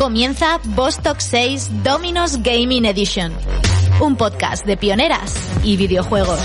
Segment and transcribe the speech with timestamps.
[0.00, 3.34] Comienza Vostok 6 Dominos Gaming Edition,
[4.00, 6.40] un podcast de pioneras y videojuegos.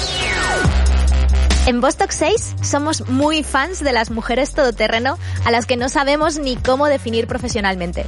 [1.65, 6.38] En Vostok 6 somos muy fans de las mujeres todoterreno a las que no sabemos
[6.38, 8.05] ni cómo definir profesionalmente.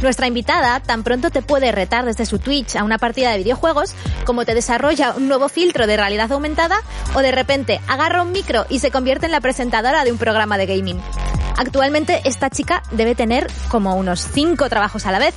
[0.00, 3.90] Nuestra invitada tan pronto te puede retar desde su Twitch a una partida de videojuegos,
[4.24, 6.80] como te desarrolla un nuevo filtro de realidad aumentada,
[7.14, 10.56] o de repente agarra un micro y se convierte en la presentadora de un programa
[10.56, 11.02] de gaming.
[11.56, 15.34] Actualmente esta chica debe tener como unos 5 trabajos a la vez.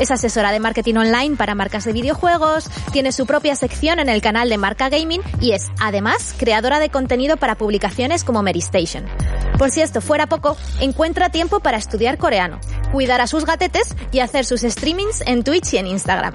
[0.00, 4.20] Es asesora de marketing online para marcas de videojuegos, tiene su propia sección en el
[4.20, 9.04] canal de Marca Gaming y es además creadora de contenido para publicaciones como Meristation.
[9.60, 12.58] Por si esto fuera poco, encuentra tiempo para estudiar coreano,
[12.92, 16.32] cuidar a sus gatetes y hacer sus streamings en Twitch y en Instagram.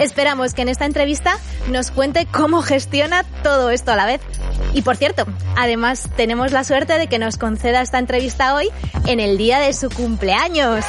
[0.00, 4.20] Esperamos que en esta entrevista nos cuente cómo gestiona todo esto a la vez.
[4.72, 5.24] Y por cierto,
[5.56, 8.70] además tenemos la suerte de que nos conceda esta entrevista hoy
[9.06, 10.84] en el día de su cumpleaños.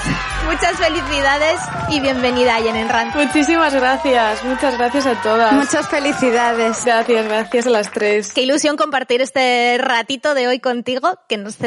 [0.45, 3.15] Muchas felicidades y bienvenida a Yen Rant.
[3.15, 5.53] Muchísimas gracias, muchas gracias a todas.
[5.53, 6.83] Muchas felicidades.
[6.83, 8.33] Gracias, gracias a las tres.
[8.33, 11.57] Qué ilusión compartir este ratito de hoy contigo, que nos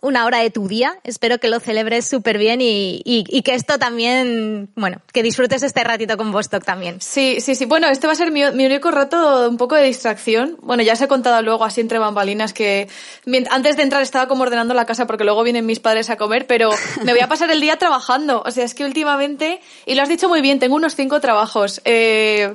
[0.00, 0.98] una hora de tu día.
[1.04, 5.62] Espero que lo celebres súper bien y, y, y, que esto también, bueno, que disfrutes
[5.62, 7.00] este ratito con Vostok también.
[7.00, 7.64] Sí, sí, sí.
[7.64, 10.58] Bueno, este va a ser mi, mi único rato un poco de distracción.
[10.62, 12.88] Bueno, ya os he contado luego así entre bambalinas que
[13.50, 16.46] antes de entrar estaba como ordenando la casa porque luego vienen mis padres a comer,
[16.46, 16.70] pero
[17.04, 18.42] me voy a pasar el día trabajando.
[18.44, 21.80] O sea, es que últimamente, y lo has dicho muy bien, tengo unos cinco trabajos.
[21.84, 22.54] Eh,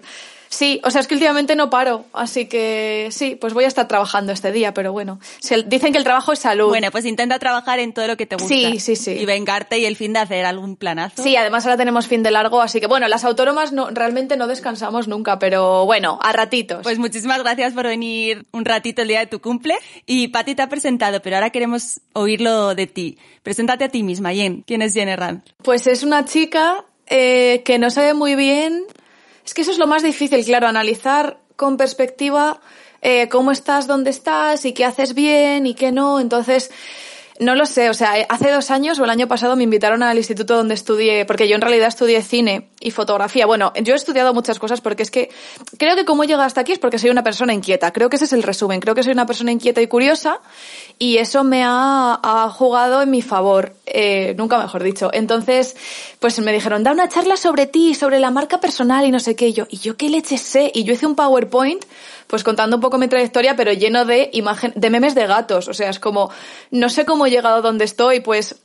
[0.50, 3.88] Sí, o sea, es que últimamente no paro, así que sí, pues voy a estar
[3.88, 5.20] trabajando este día, pero bueno,
[5.66, 6.70] dicen que el trabajo es salud.
[6.70, 8.48] Bueno, pues intenta trabajar en todo lo que te gusta.
[8.48, 9.12] Sí, sí, sí.
[9.12, 11.22] Y vengarte y el fin de hacer algún planazo.
[11.22, 14.48] Sí, además ahora tenemos fin de largo, así que bueno, las autónomas no, realmente no
[14.48, 16.84] descansamos nunca, pero bueno, a ratitos.
[16.84, 19.76] Pues muchísimas gracias por venir un ratito el día de tu cumple.
[20.06, 23.17] Y Pati te ha presentado, pero ahora queremos oírlo de ti.
[23.44, 24.64] Preséntate a ti misma, Jen.
[24.66, 25.44] ¿Quién es Jen Herranz?
[25.64, 28.83] Pues es una chica eh, que no sabe muy bien
[29.47, 32.59] es que eso es lo más difícil, claro, analizar con perspectiva
[33.02, 36.19] eh, cómo estás, dónde estás y qué haces bien y qué no.
[36.19, 36.69] Entonces,
[37.39, 40.17] no lo sé, o sea, hace dos años o el año pasado me invitaron al
[40.17, 43.45] instituto donde estudié, porque yo en realidad estudié cine y fotografía.
[43.45, 45.30] Bueno, yo he estudiado muchas cosas porque es que
[45.77, 47.92] creo que cómo he llegado hasta aquí es porque soy una persona inquieta.
[47.93, 48.80] Creo que ese es el resumen.
[48.80, 50.39] Creo que soy una persona inquieta y curiosa
[50.97, 55.09] y eso me ha, ha jugado en mi favor, eh, nunca mejor dicho.
[55.14, 55.76] Entonces,
[56.20, 59.36] pues me dijeron, da una charla sobre ti, sobre la marca personal y no sé
[59.36, 59.49] qué.
[59.49, 60.71] Y yo, ¿y yo qué leche sé?
[60.73, 61.86] Y yo hice un PowerPoint
[62.27, 65.67] pues contando un poco mi trayectoria, pero lleno de imagen, de memes de gatos.
[65.67, 66.30] O sea, es como,
[66.71, 68.61] no sé cómo he llegado donde estoy, pues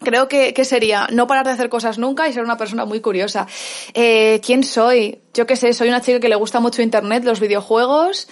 [0.00, 3.00] creo que, que, sería no parar de hacer cosas nunca y ser una persona muy
[3.00, 3.46] curiosa.
[3.94, 5.20] Eh, ¿Quién soy?
[5.32, 8.28] Yo qué sé, soy una chica que le gusta mucho Internet, los videojuegos.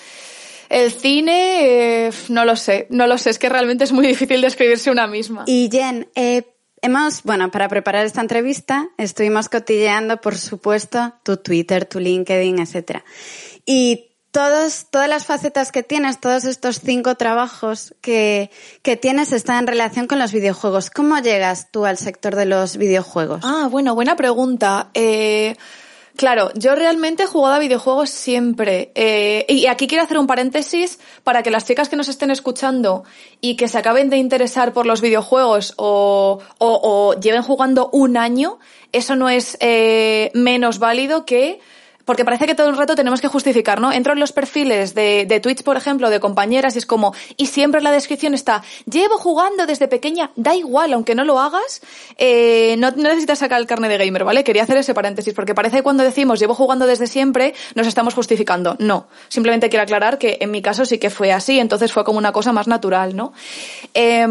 [0.69, 4.41] El cine, eh, no lo sé, no lo sé, es que realmente es muy difícil
[4.41, 5.44] describirse una misma.
[5.47, 6.44] Y Jen, eh,
[6.81, 13.04] hemos, bueno, para preparar esta entrevista estuvimos cotilleando, por supuesto, tu Twitter, tu LinkedIn, etcétera.
[13.66, 18.50] Y todos, todas las facetas que tienes, todos estos cinco trabajos que,
[18.81, 20.88] que tienes están en relación con los videojuegos.
[20.91, 23.43] ¿Cómo llegas tú al sector de los videojuegos?
[23.44, 24.88] Ah, bueno, buena pregunta.
[24.94, 25.54] Eh,
[26.16, 28.91] claro, yo realmente he jugado a videojuegos siempre.
[28.94, 33.04] Eh, y aquí quiero hacer un paréntesis para que las chicas que nos estén escuchando
[33.43, 38.16] y que se acaben de interesar por los videojuegos o, o, o lleven jugando un
[38.16, 38.59] año,
[38.93, 41.60] eso no es eh, menos válido que
[42.04, 43.92] porque parece que todo el rato tenemos que justificar, ¿no?
[43.92, 47.46] Entro en los perfiles de, de Twitch, por ejemplo, de compañeras y es como, y
[47.46, 51.82] siempre en la descripción está, llevo jugando desde pequeña, da igual, aunque no lo hagas,
[52.16, 54.44] eh, no, necesitas sacar el carnet de gamer, ¿vale?
[54.44, 58.14] Quería hacer ese paréntesis, porque parece que cuando decimos llevo jugando desde siempre, nos estamos
[58.14, 58.76] justificando.
[58.78, 62.19] No, simplemente quiero aclarar que en mi caso sí que fue así, entonces fue como
[62.19, 63.32] una cosa más natural, ¿no?
[63.94, 64.26] Eh,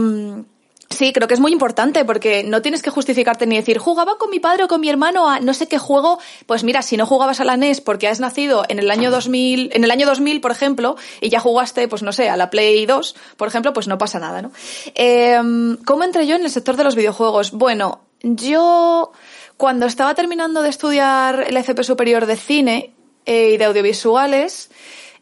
[0.92, 4.30] Sí, creo que es muy importante porque no tienes que justificarte ni decir, jugaba con
[4.30, 6.20] mi padre o con mi hermano a no sé qué juego.
[6.46, 9.72] Pues mira, si no jugabas a la NES porque has nacido en el año 2000,
[9.74, 12.86] en el año 2000, por ejemplo, y ya jugaste, pues no sé, a la Play
[12.86, 14.52] 2, por ejemplo, pues no pasa nada, ¿no?
[14.96, 15.40] Eh,
[15.86, 17.52] ¿Cómo entré yo en el sector de los videojuegos?
[17.52, 19.12] Bueno, yo
[19.58, 22.94] cuando estaba terminando de estudiar el FP superior de cine
[23.26, 24.71] eh, y de audiovisuales,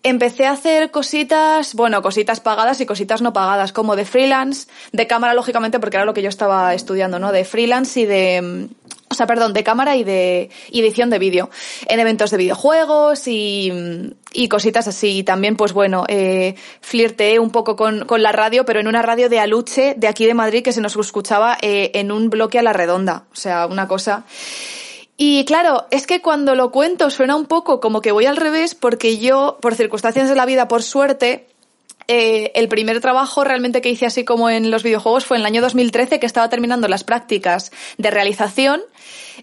[0.03, 5.07] empecé a hacer cositas, bueno, cositas pagadas y cositas no pagadas, como de freelance, de
[5.07, 7.31] cámara, lógicamente, porque era lo que yo estaba estudiando, ¿no?
[7.31, 8.69] De freelance y de,
[9.09, 11.49] o sea, perdón, de cámara y de edición de vídeo,
[11.87, 15.19] en eventos de videojuegos y, y cositas así.
[15.19, 19.01] Y también, pues bueno, eh, flirteé un poco con, con la radio, pero en una
[19.01, 22.59] radio de Aluche, de aquí de Madrid, que se nos escuchaba eh, en un bloque
[22.59, 23.25] a la redonda.
[23.31, 24.25] O sea, una cosa.
[25.21, 28.73] Y claro, es que cuando lo cuento suena un poco como que voy al revés
[28.73, 31.45] porque yo, por circunstancias de la vida, por suerte,
[32.07, 35.47] eh, el primer trabajo realmente que hice así como en los videojuegos fue en el
[35.47, 38.81] año 2013 que estaba terminando las prácticas de realización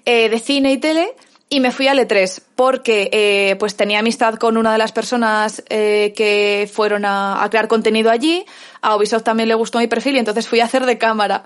[0.06, 1.14] eh, de cine y tele
[1.49, 5.63] y me fui a E3 porque eh, pues tenía amistad con una de las personas
[5.69, 8.45] eh, que fueron a, crear contenido allí.
[8.83, 11.45] A Ubisoft también le gustó mi perfil y entonces fui a hacer de cámara.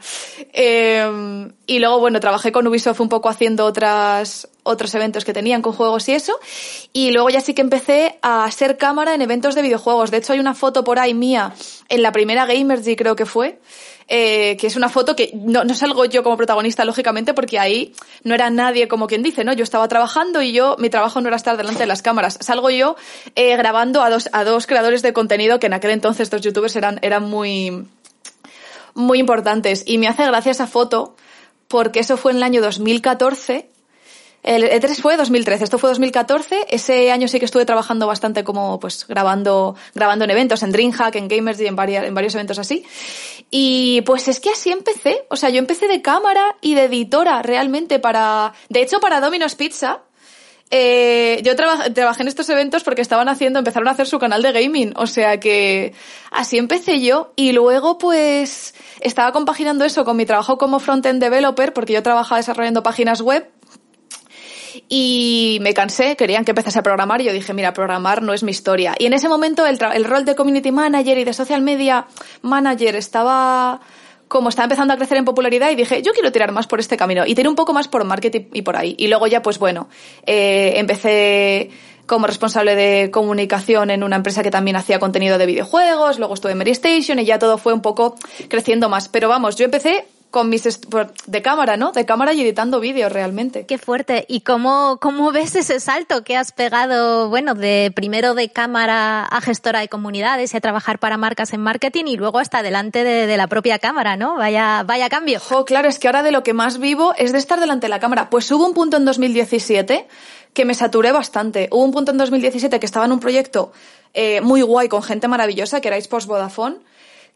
[0.54, 5.60] Eh, y luego, bueno, trabajé con Ubisoft un poco haciendo otras, otros eventos que tenían
[5.60, 6.38] con juegos y eso.
[6.94, 10.10] Y luego ya sí que empecé a ser cámara en eventos de videojuegos.
[10.10, 11.52] De hecho, hay una foto por ahí mía
[11.90, 13.58] en la primera Gamersy creo que fue
[14.12, 18.34] eh, que es una foto que no, salgo yo como protagonista, lógicamente, porque ahí no
[18.34, 19.52] era nadie como quien dice, ¿no?
[19.52, 22.36] Yo estaba trabajando y yo, mi trabajo no era estar delante de las cámaras.
[22.40, 22.96] Salgo yo
[23.36, 26.74] eh, grabando a dos, a dos creadores de contenido que en aquel entonces estos youtubers
[26.74, 27.86] eran, eran muy,
[28.94, 29.84] muy importantes.
[29.86, 31.14] Y me hace gracia esa foto
[31.68, 33.70] porque eso fue en el año 2014
[34.42, 36.66] el E3 fue 2013, esto fue 2014.
[36.70, 41.16] Ese año sí que estuve trabajando bastante como pues grabando, grabando en eventos, en Dreamhack,
[41.16, 42.84] en Gamers y en, varias, en varios eventos así.
[43.50, 45.26] Y pues es que así empecé.
[45.28, 49.56] O sea, yo empecé de cámara y de editora realmente para, de hecho para Domino's
[49.56, 50.02] Pizza.
[50.72, 54.52] Eh, yo trabajé, en estos eventos porque estaban haciendo, empezaron a hacer su canal de
[54.52, 54.92] gaming.
[54.96, 55.94] O sea que
[56.30, 61.72] así empecé yo y luego pues estaba compaginando eso con mi trabajo como front-end developer
[61.72, 63.50] porque yo trabajaba desarrollando páginas web
[64.88, 68.42] y me cansé, querían que empezase a programar y yo dije, mira, programar no es
[68.42, 68.94] mi historia.
[68.98, 72.06] Y en ese momento el, rol de community manager y de social media
[72.42, 73.80] manager estaba
[74.28, 76.96] como estaba empezando a crecer en popularidad y dije, yo quiero tirar más por este
[76.96, 78.94] camino y tiré un poco más por marketing y por ahí.
[78.96, 79.88] Y luego ya, pues bueno,
[80.24, 81.70] eh, empecé
[82.06, 86.52] como responsable de comunicación en una empresa que también hacía contenido de videojuegos, luego estuve
[86.52, 88.14] en Mary Station y ya todo fue un poco
[88.48, 89.08] creciendo más.
[89.08, 90.80] Pero vamos, yo empecé con mis
[91.26, 91.92] de cámara, ¿no?
[91.92, 93.66] De cámara y editando vídeos realmente.
[93.66, 94.24] Qué fuerte.
[94.28, 99.40] ¿Y cómo, cómo ves ese salto que has pegado, bueno, de primero de cámara a
[99.40, 103.26] gestora de comunidades y a trabajar para marcas en marketing y luego hasta delante de,
[103.26, 104.36] de la propia cámara, ¿no?
[104.36, 105.40] Vaya, vaya cambio.
[105.40, 107.90] Jo, claro, es que ahora de lo que más vivo es de estar delante de
[107.90, 108.30] la cámara.
[108.30, 110.06] Pues hubo un punto en 2017
[110.54, 111.68] que me saturé bastante.
[111.72, 113.72] Hubo un punto en 2017 que estaba en un proyecto
[114.14, 116.76] eh, muy guay con gente maravillosa, que era Esports Vodafone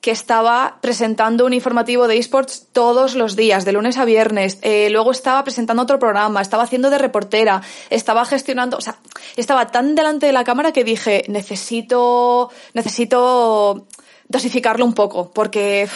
[0.04, 4.58] que estaba presentando un informativo de esports todos los días, de lunes a viernes.
[4.60, 8.98] Eh, luego estaba presentando otro programa, estaba haciendo de reportera, estaba gestionando, o sea,
[9.34, 13.86] estaba tan delante de la cámara que dije, necesito, necesito
[14.28, 15.88] dosificarlo un poco, porque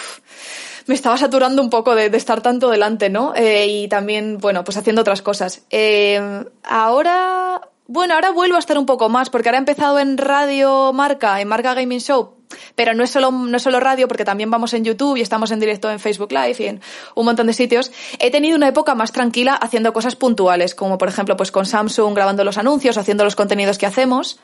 [0.86, 3.34] me estaba saturando un poco de, de estar tanto delante, ¿no?
[3.36, 5.66] Eh, y también, bueno, pues haciendo otras cosas.
[5.68, 10.16] Eh, ahora, bueno, ahora vuelvo a estar un poco más, porque ahora he empezado en
[10.16, 12.37] Radio Marca, en Marca Gaming Show,
[12.74, 15.50] pero no es solo, no es solo radio, porque también vamos en YouTube y estamos
[15.50, 16.80] en directo en Facebook Live y en
[17.14, 17.90] un montón de sitios.
[18.18, 22.14] He tenido una época más tranquila haciendo cosas puntuales, como por ejemplo, pues con Samsung
[22.14, 24.38] grabando los anuncios, haciendo los contenidos que hacemos.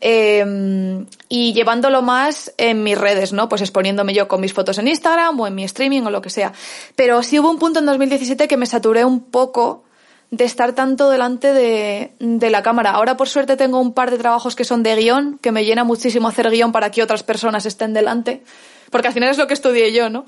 [0.00, 3.48] Eh, y llevándolo más en mis redes, ¿no?
[3.48, 6.30] Pues exponiéndome yo con mis fotos en Instagram o en mi streaming o lo que
[6.30, 6.52] sea.
[6.94, 9.84] Pero sí hubo un punto en 2017 que me saturé un poco
[10.30, 12.92] de estar tanto delante de, de, la cámara.
[12.92, 15.82] Ahora, por suerte, tengo un par de trabajos que son de guion, que me llena
[15.82, 18.42] muchísimo hacer guion para que otras personas estén delante,
[18.90, 20.24] porque al final es lo que estudié yo, ¿no?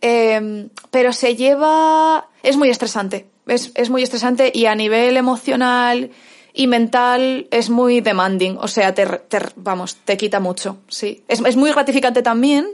[0.00, 2.28] Eh, pero se lleva...
[2.42, 6.10] es muy estresante, es, es muy estresante y a nivel emocional
[6.52, 11.24] y mental es muy demanding, o sea, te, te vamos, te quita mucho, sí.
[11.28, 12.68] Es, es muy gratificante también,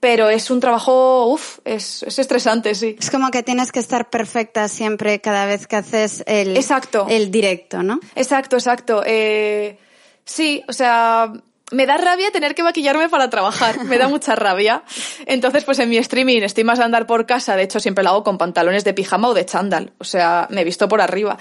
[0.00, 2.96] pero es un trabajo, uff, es, es, estresante, sí.
[2.98, 7.06] Es como que tienes que estar perfecta siempre cada vez que haces el, exacto.
[7.08, 8.00] el directo, ¿no?
[8.14, 9.02] Exacto, exacto.
[9.06, 9.78] Eh,
[10.24, 11.32] sí, o sea,
[11.72, 14.84] me da rabia tener que maquillarme para trabajar, me da mucha rabia.
[15.26, 18.10] Entonces, pues en mi streaming estoy más a andar por casa, de hecho siempre lo
[18.10, 21.38] hago con pantalones de pijama o de chándal, o sea, me visto por arriba.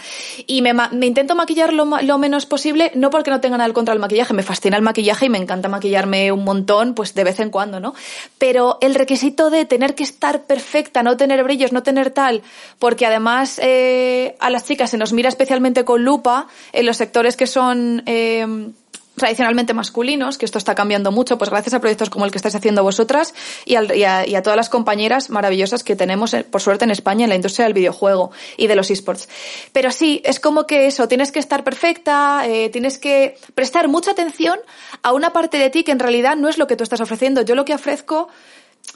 [0.48, 3.94] Y me, me intento maquillar lo, lo, menos posible, no porque no tenga nada contra
[3.94, 7.40] el maquillaje, me fascina el maquillaje y me encanta maquillarme un montón, pues de vez
[7.40, 7.94] en cuando, ¿no?
[8.40, 12.42] Pero el requisito de tener que estar perfecta, no tener brillos, no tener tal,
[12.80, 17.38] porque además eh, a las chicas se nos mira especialmente con lupa en los sectores
[17.38, 18.02] que son...
[18.08, 18.72] Eh,
[19.16, 22.56] tradicionalmente masculinos, que esto está cambiando mucho, pues gracias a proyectos como el que estáis
[22.56, 23.34] haciendo vosotras
[23.66, 27.24] y, al, y, a, todas las compañeras maravillosas que tenemos, eh, por suerte, en España
[27.24, 29.30] en la industria del videojuego y de los esports.
[29.72, 34.12] Pero sí, es como que eso, tienes que estar perfecta, eh, tienes que prestar mucha
[34.12, 34.60] atención
[35.02, 37.42] a una parte de ti que en realidad no es lo que tú estás ofreciendo.
[37.42, 38.28] Yo lo que ofrezco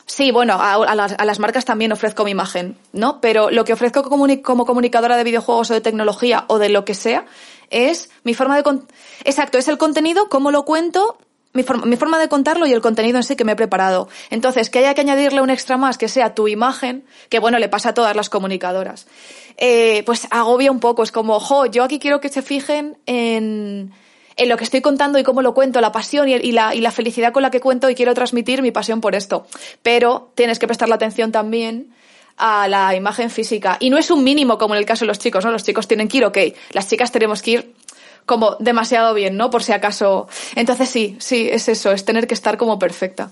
[0.05, 3.21] Sí, bueno, a, a, las, a, las, marcas también ofrezco mi imagen, ¿no?
[3.21, 6.83] Pero lo que ofrezco como, como comunicadora de videojuegos o de tecnología o de lo
[6.85, 7.25] que sea
[7.69, 8.63] es mi forma de...
[9.23, 11.17] Exacto, es el contenido, cómo lo cuento,
[11.53, 14.09] mi, forma, mi forma de contarlo y el contenido en sí que me he preparado.
[14.29, 17.69] Entonces, que haya que añadirle un extra más, que sea tu imagen, que bueno, le
[17.69, 19.07] pasa a todas las comunicadoras,
[19.57, 21.03] eh, pues agobia un poco.
[21.03, 23.93] Es como, jo, yo aquí quiero que se fijen en
[24.39, 26.91] en lo que estoy contando y cómo lo cuento, la pasión y, la, y la
[26.91, 29.45] felicidad con la que cuento y quiero transmitir mi pasión por esto.
[29.83, 31.91] Pero tienes que prestar la atención también
[32.39, 33.77] a la imagen física.
[33.79, 35.51] Y no es un mínimo como en el caso de los chicos, ¿no?
[35.51, 36.37] Los chicos tienen que ir, ok.
[36.71, 37.73] Las chicas tenemos que ir
[38.25, 39.49] como demasiado bien, ¿no?
[39.49, 40.27] Por si acaso.
[40.55, 43.29] Entonces sí, sí, es eso, es tener que estar como perfecta.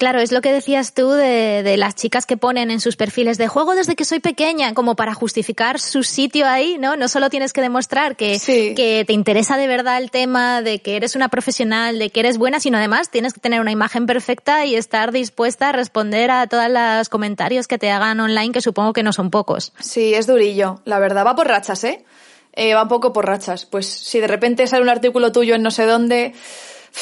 [0.00, 3.48] Claro, es lo que decías tú de, las chicas que ponen en sus perfiles de
[3.48, 6.96] juego desde que soy pequeña, como para justificar su sitio ahí, ¿no?
[6.96, 8.40] No solo tienes que demostrar que,
[8.74, 12.38] que te interesa de verdad el tema, de que eres una profesional, de que eres
[12.38, 16.46] buena, sino además tienes que tener una imagen perfecta y estar dispuesta a responder a
[16.46, 19.74] todos los comentarios que te hagan online, que supongo que no son pocos.
[19.80, 21.26] Sí, es durillo, la verdad.
[21.26, 22.06] Va por rachas, ¿eh?
[22.54, 23.66] eh va un poco por rachas.
[23.66, 26.32] Pues si de repente sale un artículo tuyo en no sé dónde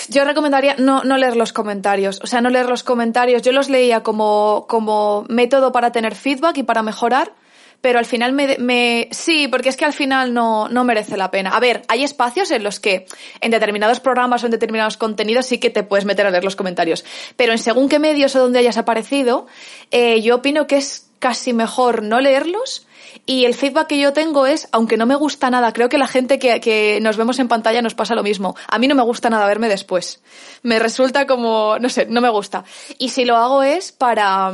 [0.08, 2.20] yo recomendaría no, no leer los comentarios.
[2.22, 3.42] O sea, no leer los comentarios.
[3.42, 7.32] Yo los leía como, como método para tener feedback y para mejorar
[7.80, 11.30] pero al final me, me, sí, porque es que al final no, no merece la
[11.30, 11.50] pena.
[11.50, 13.06] A ver, hay espacios en los que
[13.40, 16.56] en determinados programas o en determinados contenidos sí que te puedes meter a leer los
[16.56, 17.04] comentarios,
[17.36, 19.46] pero en según qué medios o donde hayas aparecido,
[19.90, 22.87] eh, yo opino que es casi mejor no leerlos
[23.30, 26.06] y el feedback que yo tengo es, aunque no me gusta nada, creo que la
[26.06, 28.56] gente que, nos vemos en pantalla nos pasa lo mismo.
[28.68, 30.22] A mí no me gusta nada verme después.
[30.62, 32.64] Me resulta como, no sé, no me gusta.
[32.96, 34.50] Y si lo hago es para,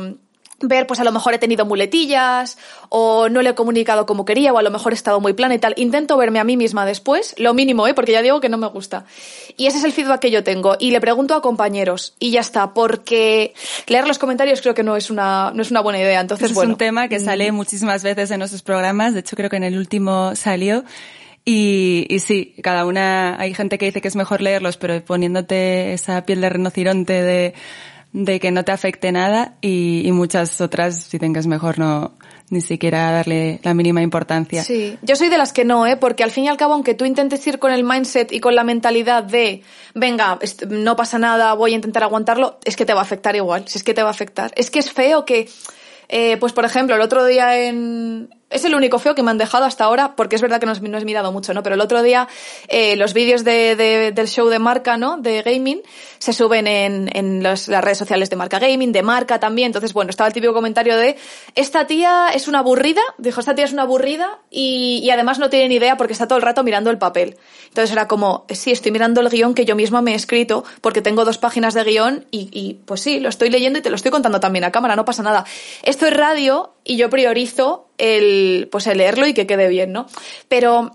[0.67, 2.57] ver, pues a lo mejor he tenido muletillas
[2.89, 5.55] o no le he comunicado como quería o a lo mejor he estado muy plana
[5.55, 5.73] y tal.
[5.77, 7.93] Intento verme a mí misma después, lo mínimo, ¿eh?
[7.93, 9.05] porque ya digo que no me gusta.
[9.57, 10.75] Y ese es el feedback que yo tengo.
[10.79, 13.53] Y le pregunto a compañeros y ya está, porque
[13.87, 16.21] leer los comentarios creo que no es una, no es una buena idea.
[16.21, 16.73] Entonces, es bueno.
[16.73, 17.55] un tema que sale mm.
[17.55, 19.13] muchísimas veces en nuestros programas.
[19.13, 20.83] De hecho, creo que en el último salió.
[21.47, 25.93] Y, y sí, cada una, hay gente que dice que es mejor leerlos, pero poniéndote
[25.93, 27.53] esa piel de rinoceronte de,
[28.15, 32.13] de que no te afecte nada y, muchas otras dicen que es mejor no
[32.49, 34.63] ni siquiera darle la mínima importancia.
[34.63, 35.97] Sí, yo soy de las que no, ¿eh?
[35.97, 38.55] porque al fin y al cabo, aunque tú intentes ir con el mindset y con
[38.55, 39.63] la mentalidad de,
[39.95, 43.67] venga, no pasa nada, voy a intentar aguantarlo, es que te va a afectar igual,
[43.67, 44.53] si es que te va a afectar.
[44.55, 45.49] Es que es feo que,
[46.07, 49.37] eh, pues por ejemplo, el otro día en, es el único feo que me han
[49.37, 51.63] dejado hasta ahora, porque es verdad que no, no he mirado mucho, ¿no?
[51.63, 52.27] Pero el otro día
[52.67, 55.17] eh, los vídeos de, de, del show de marca, ¿no?
[55.17, 55.81] De gaming,
[56.17, 59.67] se suben en, en las redes sociales de marca gaming, de marca también.
[59.67, 61.17] Entonces, bueno, estaba el típico comentario de,
[61.55, 65.49] esta tía es una aburrida, dijo, esta tía es una aburrida y, y además no
[65.49, 67.37] tiene ni idea porque está todo el rato mirando el papel.
[67.67, 71.01] Entonces era como, sí, estoy mirando el guion que yo misma me he escrito porque
[71.01, 73.95] tengo dos páginas de guion y, y pues sí, lo estoy leyendo y te lo
[73.95, 75.45] estoy contando también a cámara, no pasa nada.
[75.83, 80.05] Esto es radio y yo priorizo el, pues el leerlo y que quede bien, ¿no?
[80.47, 80.91] Pero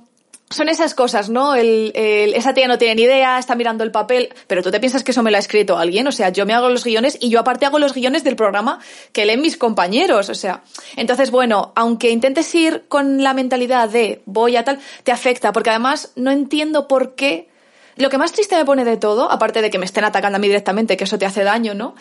[0.50, 1.54] son esas cosas, ¿no?
[1.54, 5.04] El, esa tía no tiene ni idea, está mirando el papel, pero tú te piensas
[5.04, 7.28] que eso me lo ha escrito alguien, o sea, yo me hago los guiones y
[7.28, 8.80] yo aparte hago los guiones del programa
[9.12, 10.62] que leen mis compañeros, o sea.
[10.96, 15.70] Entonces, bueno, aunque intentes ir con la mentalidad de voy a tal, te afecta, porque
[15.70, 17.48] además no entiendo por qué.
[17.96, 20.38] Lo que más triste me pone de todo, aparte de que me estén atacando a
[20.38, 21.94] mí directamente, que eso te hace daño, ¿no?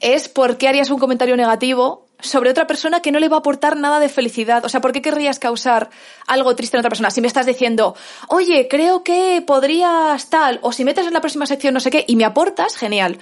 [0.00, 3.40] Es por qué harías un comentario negativo sobre otra persona que no le va a
[3.40, 4.64] aportar nada de felicidad.
[4.64, 5.90] O sea, ¿por qué querrías causar
[6.26, 7.10] algo triste en otra persona?
[7.10, 7.94] Si me estás diciendo,
[8.28, 12.04] oye, creo que podrías tal, o si metes en la próxima sección no sé qué,
[12.06, 13.18] y me aportas, genial.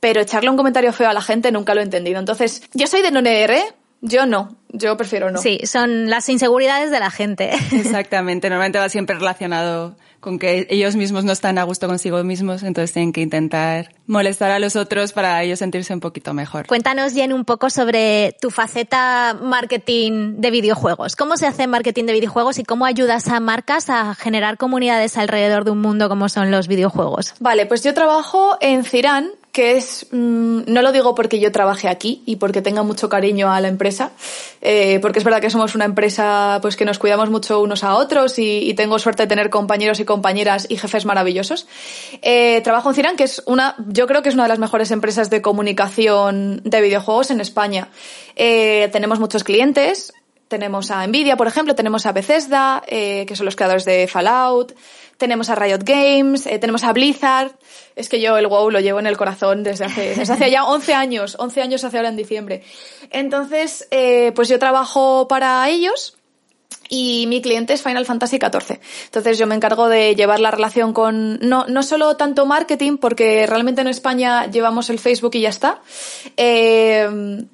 [0.00, 2.20] Pero echarle un comentario feo a la gente nunca lo he entendido.
[2.20, 3.64] Entonces, yo soy de no leer, ¿eh?
[4.00, 5.40] Yo no, yo prefiero no.
[5.40, 7.50] Sí, son las inseguridades de la gente.
[7.72, 12.62] Exactamente, normalmente va siempre relacionado con que ellos mismos no están a gusto consigo mismos,
[12.62, 16.66] entonces tienen que intentar molestar a los otros para ellos sentirse un poquito mejor.
[16.66, 21.16] Cuéntanos, Jen, un poco sobre tu faceta marketing de videojuegos.
[21.16, 25.64] ¿Cómo se hace marketing de videojuegos y cómo ayudas a marcas a generar comunidades alrededor
[25.64, 27.34] de un mundo como son los videojuegos?
[27.40, 31.88] Vale, pues yo trabajo en Cirán, que es, mm, no lo digo porque yo trabaje
[31.88, 34.12] aquí y porque tenga mucho cariño a la empresa,
[34.60, 37.96] eh, porque es verdad que somos una empresa pues que nos cuidamos mucho unos a
[37.96, 41.66] otros y, tengo suerte de tener compañeros y compañeras y jefes maravillosos.
[42.22, 44.92] Eh, trabajo en Ciran, que es una, yo creo que es una de las mejores
[44.92, 47.88] empresas de comunicación de videojuegos en España.
[48.36, 50.12] Eh, tenemos muchos clientes,
[50.46, 54.72] tenemos a Nvidia, por ejemplo, tenemos a Bethesda, que son los creadores de Fallout,
[55.18, 57.52] tenemos a Riot Games, eh, tenemos a Blizzard.
[57.96, 60.64] Es que yo el WoW lo llevo en el corazón desde hace, desde hace ya
[60.64, 62.62] 11 años, 11 años hace ahora en diciembre.
[63.10, 66.17] Entonces, eh, pues yo trabajo para ellos
[66.88, 68.80] y mi cliente es Final Fantasy XIV.
[69.04, 73.46] Entonces yo me encargo de llevar la relación con, no, no solo tanto marketing, porque
[73.46, 75.80] realmente en España llevamos el Facebook y ya está.
[76.36, 77.08] Eh,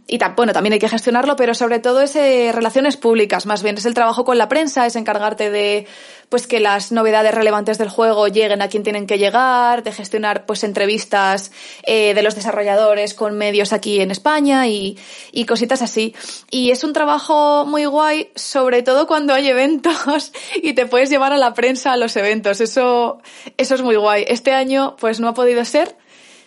[0.07, 3.77] y bueno, también hay que gestionarlo, pero sobre todo es eh, relaciones públicas, más bien
[3.77, 5.87] es el trabajo con la prensa, es encargarte de
[6.29, 10.47] pues que las novedades relevantes del juego lleguen a quien tienen que llegar, de gestionar
[10.47, 11.53] pues entrevistas
[11.85, 14.99] eh, de los desarrolladores con medios aquí en España y,
[15.33, 16.15] y cositas así.
[16.51, 21.33] Y es un trabajo muy guay, sobre todo cuando hay eventos y te puedes llevar
[21.33, 22.61] a la prensa a los eventos.
[22.61, 23.23] Eso,
[23.57, 24.25] eso es muy guay.
[24.29, 25.97] Este año pues no ha podido ser,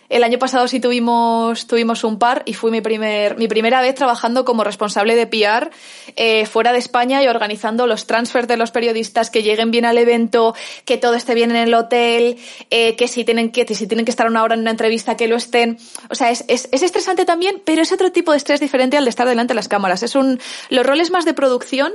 [0.08, 3.94] el año pasado sí tuvimos, tuvimos un par y fue mi, primer, mi primera vez
[3.94, 5.70] trabajando como responsable de PR
[6.16, 9.98] eh, fuera de España y organizando los transfers de los periodistas, que lleguen bien al
[9.98, 12.38] evento, que todo esté bien en el hotel,
[12.70, 15.28] eh, que, si tienen que si tienen que estar una hora en una entrevista, que
[15.28, 15.78] lo estén.
[16.10, 19.04] O sea, es, es, es estresante también, pero es otro tipo de estrés diferente al
[19.04, 20.02] de estar delante de las cámaras.
[20.02, 21.92] Es un, los roles más de producción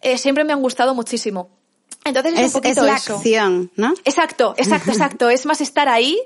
[0.00, 1.59] eh, siempre me han gustado muchísimo.
[2.02, 3.16] Entonces es, un poquito la eso.
[3.16, 3.92] acción, ¿no?
[4.04, 5.28] Exacto, exacto, exacto.
[5.28, 6.18] Es más estar ahí,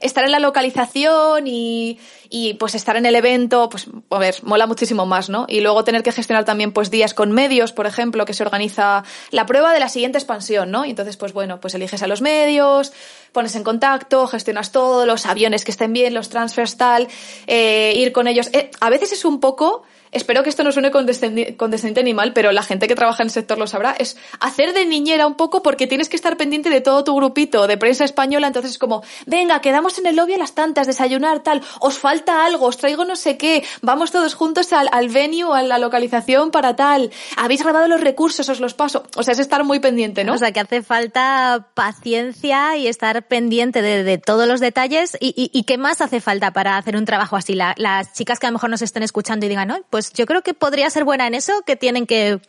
[0.00, 1.98] estar en la localización y,
[2.30, 5.46] y pues estar en el evento, pues a ver, mola muchísimo más, ¿no?
[5.48, 9.02] Y luego tener que gestionar también pues días con medios, por ejemplo, que se organiza
[9.32, 10.84] la prueba de la siguiente expansión, ¿no?
[10.84, 12.92] Y entonces pues bueno, pues eliges a los medios,
[13.32, 17.08] pones en contacto, gestionas todo, los aviones que estén bien, los transfers tal,
[17.48, 18.48] eh, ir con ellos.
[18.52, 19.82] Eh, a veces es un poco
[20.12, 23.28] espero que esto no suene condescendi- condescendiente ni mal, pero la gente que trabaja en
[23.28, 26.70] el sector lo sabrá, es hacer de niñera un poco porque tienes que estar pendiente
[26.70, 30.34] de todo tu grupito de prensa española, entonces es como, venga, quedamos en el lobby
[30.34, 34.34] a las tantas, desayunar, tal, os falta algo, os traigo no sé qué, vamos todos
[34.34, 38.74] juntos al, al venue, a la localización para tal, habéis grabado los recursos, os los
[38.74, 40.34] paso, o sea, es estar muy pendiente, ¿no?
[40.34, 45.16] O sea, que hace falta paciencia y estar pendiente de, de todos los detalles.
[45.20, 47.54] ¿Y, y, qué más hace falta para hacer un trabajo así?
[47.54, 49.78] La- las chicas que a lo mejor nos estén escuchando y digan, no,
[50.12, 52.40] yo creo que podría ser buena en eso, que tienen que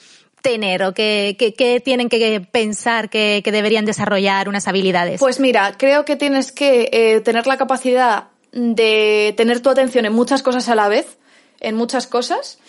[0.41, 5.19] tener o que, que, tienen que pensar que, deberían desarrollar unas habilidades.
[5.19, 10.13] Pues mira, creo que tienes que eh, tener la capacidad de tener tu atención en
[10.13, 11.17] muchas cosas a la vez,
[11.59, 12.59] en muchas cosas.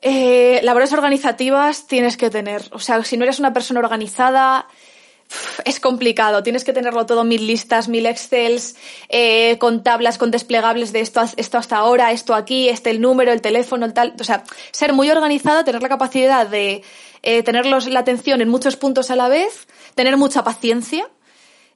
[0.00, 2.62] Eh, labores organizativas tienes que tener.
[2.72, 4.66] O sea, si no eres una persona organizada,
[5.64, 6.42] es complicado.
[6.42, 8.76] Tienes que tenerlo todo mil listas, mil excels,
[9.08, 13.32] eh, con tablas, con desplegables de esto, esto hasta ahora, esto aquí, este el número,
[13.32, 14.14] el teléfono, el tal.
[14.20, 16.82] O sea, ser muy organizado, tener la capacidad de
[17.22, 21.08] eh, tener la atención en muchos puntos a la vez, tener mucha paciencia.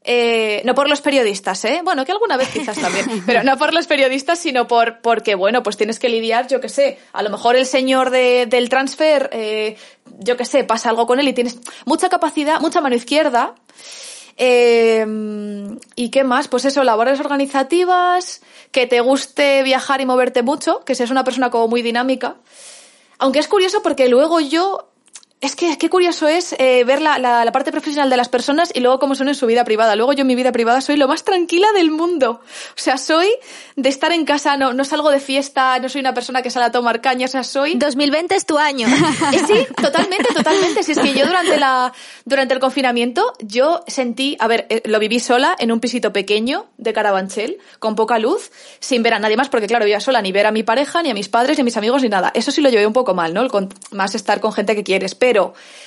[0.09, 1.81] Eh, no por los periodistas, ¿eh?
[1.83, 5.65] Bueno, que alguna vez quizás también, pero no por los periodistas, sino por porque, bueno,
[5.65, 9.29] pues tienes que lidiar, yo qué sé, a lo mejor el señor de- del transfer,
[9.33, 9.77] eh,
[10.21, 13.57] yo qué sé, pasa algo con él y tienes mucha capacidad, mucha mano izquierda.
[14.37, 15.05] Eh,
[15.97, 16.49] ¿Y qué más?
[16.49, 21.51] Pues eso, labores organizativas, que te guste viajar y moverte mucho, que seas una persona
[21.51, 22.37] como muy dinámica.
[23.19, 24.91] Aunque es curioso porque luego yo
[25.41, 28.71] es que qué curioso es eh, ver la, la, la parte profesional de las personas
[28.75, 29.95] y luego cómo son en su vida privada.
[29.95, 32.41] Luego yo en mi vida privada soy lo más tranquila del mundo.
[32.71, 33.29] O sea, soy
[33.77, 36.67] de estar en casa, no, no salgo de fiesta, no soy una persona que sale
[36.67, 37.75] a tomar caña, o sea, soy...
[37.75, 38.89] 2020 es tu año.
[38.89, 40.83] Eh, Sí, totalmente, totalmente.
[40.83, 41.93] Si es que yo durante la
[42.25, 46.67] durante el confinamiento yo sentí, a ver, eh, lo viví sola en un pisito pequeño
[46.79, 50.33] de Carabanchel, con poca luz, sin ver a nadie más, porque claro, vivía sola, ni
[50.33, 52.33] ver a mi pareja, ni a mis padres, ni a mis amigos, ni nada.
[52.35, 53.43] Eso sí lo llevé un poco mal, ¿no?
[53.43, 55.15] El con- más estar con gente que quieres.
[55.15, 55.26] Pero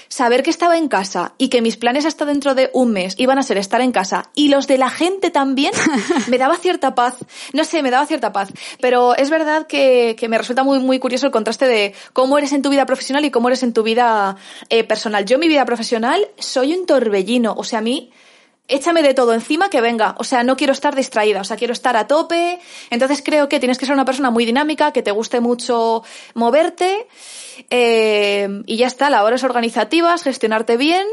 [0.09, 3.37] saber que estaba en casa y que mis planes hasta dentro de un mes iban
[3.37, 5.71] a ser estar en casa y los de la gente también,
[6.27, 7.15] me daba cierta paz.
[7.53, 8.49] No sé, me daba cierta paz.
[8.81, 12.53] Pero es verdad que, que me resulta muy, muy curioso el contraste de cómo eres
[12.53, 14.35] en tu vida profesional y cómo eres en tu vida
[14.69, 15.25] eh, personal.
[15.25, 17.53] Yo en mi vida profesional soy un torbellino.
[17.57, 18.11] O sea, a mí
[18.69, 20.15] échame de todo encima que venga.
[20.17, 22.59] O sea, no quiero estar distraída, o sea, quiero estar a tope.
[22.89, 26.03] Entonces creo que tienes que ser una persona muy dinámica, que te guste mucho
[26.33, 27.07] moverte.
[27.69, 31.05] eh, y ya está, labores organizativas, gestionarte bien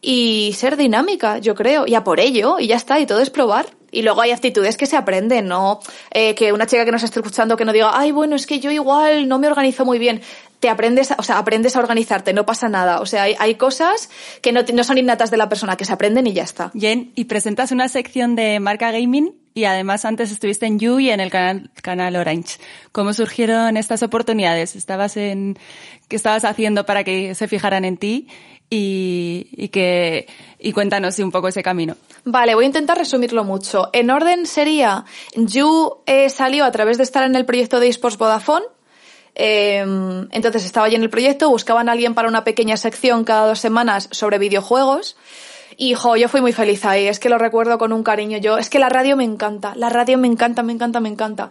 [0.00, 1.86] y ser dinámica, yo creo.
[1.86, 3.66] Y a por ello, y ya está, y todo es probar.
[3.90, 5.80] Y luego hay actitudes que se aprenden, ¿no?
[6.10, 8.60] Eh, que una chica que nos esté escuchando que no diga, ay, bueno, es que
[8.60, 10.20] yo igual no me organizo muy bien.
[10.60, 13.00] Te aprendes, o sea, aprendes a organizarte, no pasa nada.
[13.00, 14.10] O sea, hay, hay cosas
[14.42, 16.70] que no, no son innatas de la persona, que se aprenden y ya está.
[16.74, 21.08] Jen, y presentas una sección de marca gaming y además antes estuviste en You y
[21.08, 22.58] en el canal, canal Orange.
[22.92, 24.76] ¿Cómo surgieron estas oportunidades?
[24.76, 25.58] ¿Estabas en,
[26.08, 28.28] qué estabas haciendo para que se fijaran en ti?
[28.68, 30.26] Y, que,
[30.58, 31.96] y cuéntanos un poco ese camino.
[32.24, 33.90] Vale, voy a intentar resumirlo mucho.
[33.92, 35.04] En orden sería,
[35.36, 38.66] You eh, salió a través de estar en el proyecto de eSports Vodafone.
[39.36, 39.80] Eh,
[40.32, 43.60] entonces estaba allí en el proyecto, buscaban a alguien para una pequeña sección cada dos
[43.60, 45.16] semanas sobre videojuegos.
[45.78, 48.38] Y jo, yo fui muy feliz ahí, es que lo recuerdo con un cariño.
[48.38, 51.50] Yo, es que la radio me encanta, la radio me encanta, me encanta, me encanta.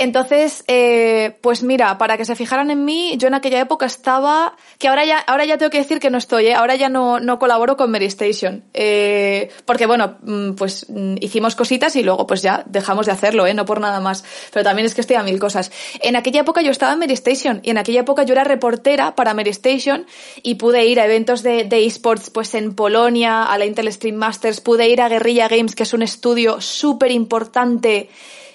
[0.00, 4.54] Entonces, eh, pues mira, para que se fijaran en mí, yo en aquella época estaba,
[4.78, 6.54] que ahora ya, ahora ya tengo que decir que no estoy, ¿eh?
[6.54, 8.62] ahora ya no, no colaboro con Mary Station.
[8.74, 13.44] Eh, porque bueno, mm, pues mm, hicimos cositas y luego pues ya dejamos de hacerlo,
[13.48, 13.54] ¿eh?
[13.54, 14.24] no por nada más.
[14.52, 15.72] Pero también es que estoy a mil cosas.
[16.00, 19.16] En aquella época yo estaba en Mary Station y en aquella época yo era reportera
[19.16, 20.06] para Mary Station
[20.44, 24.14] y pude ir a eventos de, de esports pues en Polonia, a la Intel Stream
[24.14, 28.08] Masters, pude ir a Guerrilla Games, que es un estudio súper importante,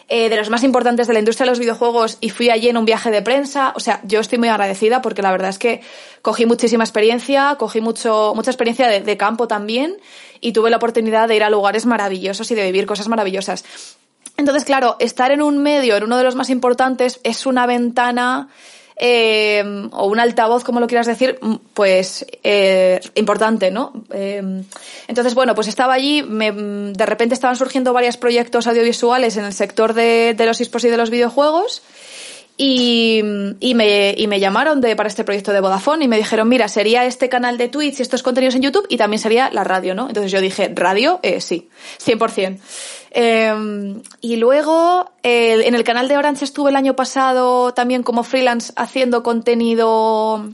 [0.08, 2.78] eh, de los más importantes de la industria de los videojuegos, y fui allí en
[2.78, 3.74] un viaje de prensa.
[3.76, 5.82] O sea, yo estoy muy agradecida porque la verdad es que
[6.22, 9.98] cogí muchísima experiencia, cogí mucho, mucha experiencia de, de campo también,
[10.40, 13.64] y tuve la oportunidad de ir a lugares maravillosos y de vivir cosas maravillosas.
[14.36, 18.50] Entonces, claro, estar en un medio, en uno de los más importantes, es una ventana
[19.06, 19.62] eh,
[19.92, 21.38] o un altavoz, como lo quieras decir,
[21.74, 23.92] pues eh, importante, ¿no?
[24.14, 24.42] Eh,
[25.10, 29.52] entonces, bueno, pues estaba allí, me, de repente estaban surgiendo varios proyectos audiovisuales en el
[29.52, 31.82] sector de, los esports y de los videojuegos.
[32.56, 33.22] Y,
[33.60, 36.70] y, me, y me llamaron de, para este proyecto de Vodafone y me dijeron, mira,
[36.70, 39.96] sería este canal de Twitch y estos contenidos en YouTube y también sería la radio,
[39.96, 40.08] ¿no?
[40.08, 41.68] Entonces yo dije, radio, eh, sí,
[42.06, 42.60] 100%.
[43.14, 48.24] Eh, y luego eh, en el canal de Orange estuve el año pasado también como
[48.24, 50.50] freelance haciendo contenido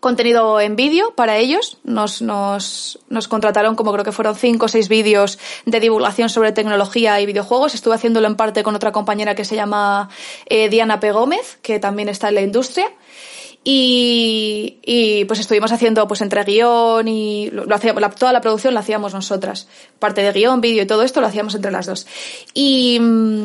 [0.00, 1.78] contenido en vídeo para ellos.
[1.84, 6.52] Nos, nos, nos contrataron como creo que fueron cinco o seis vídeos de divulgación sobre
[6.52, 7.74] tecnología y videojuegos.
[7.74, 10.08] Estuve haciéndolo en parte con otra compañera que se llama
[10.46, 11.12] eh, Diana P.
[11.12, 12.90] Gómez, que también está en la industria.
[13.70, 18.72] Y, y, pues estuvimos haciendo pues entre guion y lo, hacíamos, la, toda la producción
[18.72, 19.68] la hacíamos nosotras.
[19.98, 22.06] Parte de guion, vídeo y todo esto lo hacíamos entre las dos.
[22.54, 22.98] Y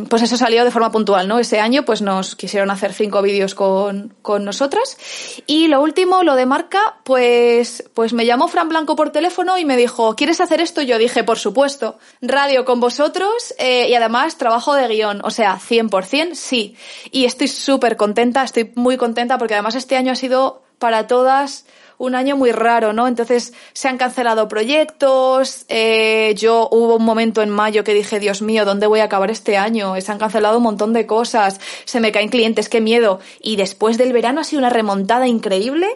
[0.09, 1.39] pues eso salió de forma puntual, ¿no?
[1.39, 4.95] Ese año pues nos quisieron hacer cinco vídeos con, con nosotras.
[5.45, 9.65] Y lo último, lo de marca, pues, pues me llamó Fran Blanco por teléfono y
[9.65, 10.81] me dijo, ¿quieres hacer esto?
[10.81, 15.19] Yo dije, por supuesto, radio con vosotros eh, y además trabajo de guion.
[15.25, 16.77] O sea, 100% sí.
[17.11, 21.65] Y estoy súper contenta, estoy muy contenta porque además este año ha sido para todas
[21.97, 23.07] un año muy raro, ¿no?
[23.07, 25.65] Entonces se han cancelado proyectos.
[25.69, 29.31] Eh, yo hubo un momento en mayo que dije, Dios mío, ¿dónde voy a acabar
[29.31, 29.99] este año?
[30.01, 31.59] Se han cancelado un montón de cosas.
[31.85, 33.19] Se me caen clientes, qué miedo.
[33.41, 35.87] Y después del verano ha sido una remontada increíble.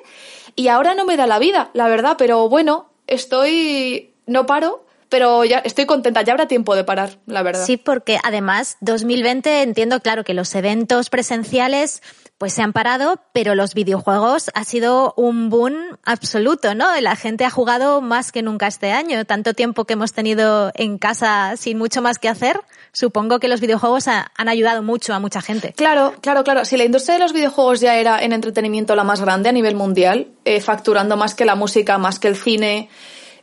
[0.56, 5.45] Y ahora no me da la vida, la verdad, pero bueno, estoy, no paro pero
[5.45, 7.65] ya estoy contenta, ya habrá tiempo de parar, la verdad.
[7.65, 12.01] Sí, porque además 2020 entiendo claro que los eventos presenciales
[12.38, 15.73] pues se han parado, pero los videojuegos ha sido un boom
[16.04, 16.86] absoluto, ¿no?
[17.02, 21.00] La gente ha jugado más que nunca este año, tanto tiempo que hemos tenido en
[21.00, 22.60] casa sin mucho más que hacer.
[22.91, 25.73] Supongo que los videojuegos ha, han ayudado mucho a mucha gente.
[25.73, 26.63] Claro, claro, claro.
[26.63, 29.76] Si la industria de los videojuegos ya era en entretenimiento la más grande a nivel
[29.76, 32.89] mundial, eh, facturando más que la música, más que el cine,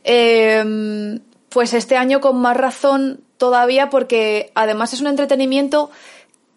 [0.05, 5.91] eh, pues este año con más razón todavía porque además es un entretenimiento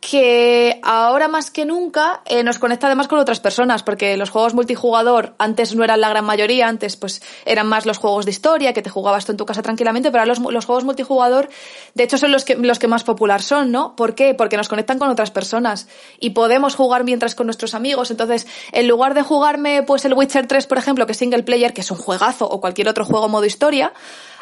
[0.00, 4.54] que ahora más que nunca eh, nos conecta además con otras personas, porque los juegos
[4.54, 8.72] multijugador antes no eran la gran mayoría, antes pues eran más los juegos de historia,
[8.72, 11.48] que te jugabas tú en tu casa tranquilamente, pero ahora los, los juegos multijugador,
[11.94, 13.96] de hecho, son los que, los que más popular son, ¿no?
[13.96, 14.34] ¿Por qué?
[14.34, 15.88] Porque nos conectan con otras personas
[16.20, 18.12] y podemos jugar mientras con nuestros amigos.
[18.12, 21.74] Entonces, en lugar de jugarme pues el Witcher 3, por ejemplo, que es single player,
[21.74, 23.92] que es un juegazo, o cualquier otro juego modo historia,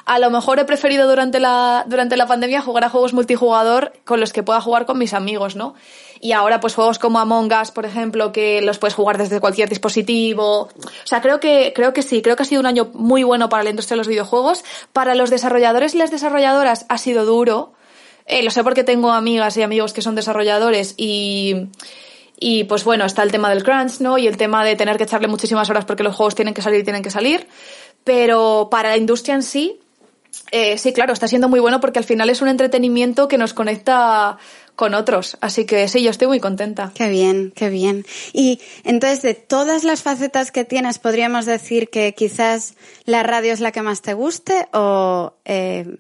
[0.07, 4.21] a lo mejor he preferido durante la, durante la pandemia jugar a juegos multijugador con
[4.21, 5.75] los que pueda jugar con mis amigos, ¿no?
[6.21, 9.69] Y ahora, pues juegos como Among Us, por ejemplo, que los puedes jugar desde cualquier
[9.69, 10.61] dispositivo.
[10.61, 13.49] O sea, creo que, creo que sí, creo que ha sido un año muy bueno
[13.49, 14.65] para la industria de los videojuegos.
[14.93, 17.73] Para los desarrolladores y las desarrolladoras ha sido duro.
[18.27, 21.69] Eh, lo sé porque tengo amigas y amigos que son desarrolladores y,
[22.39, 24.19] y pues bueno, está el tema del crunch, ¿no?
[24.19, 26.81] Y el tema de tener que echarle muchísimas horas porque los juegos tienen que salir
[26.81, 27.49] y tienen que salir.
[28.05, 29.81] Pero para la industria en sí,
[30.51, 33.55] eh, sí, claro, está siendo muy bueno porque al final es un entretenimiento que nos
[33.55, 34.39] conecta
[34.77, 35.39] con otros.
[35.41, 36.93] Así que sí, yo estoy muy contenta.
[36.95, 38.05] Qué bien, qué bien.
[38.33, 43.61] Y entonces, de todas las facetas que tienes, podríamos decir que quizás la radio es
[43.61, 45.97] la que más te guste o eh,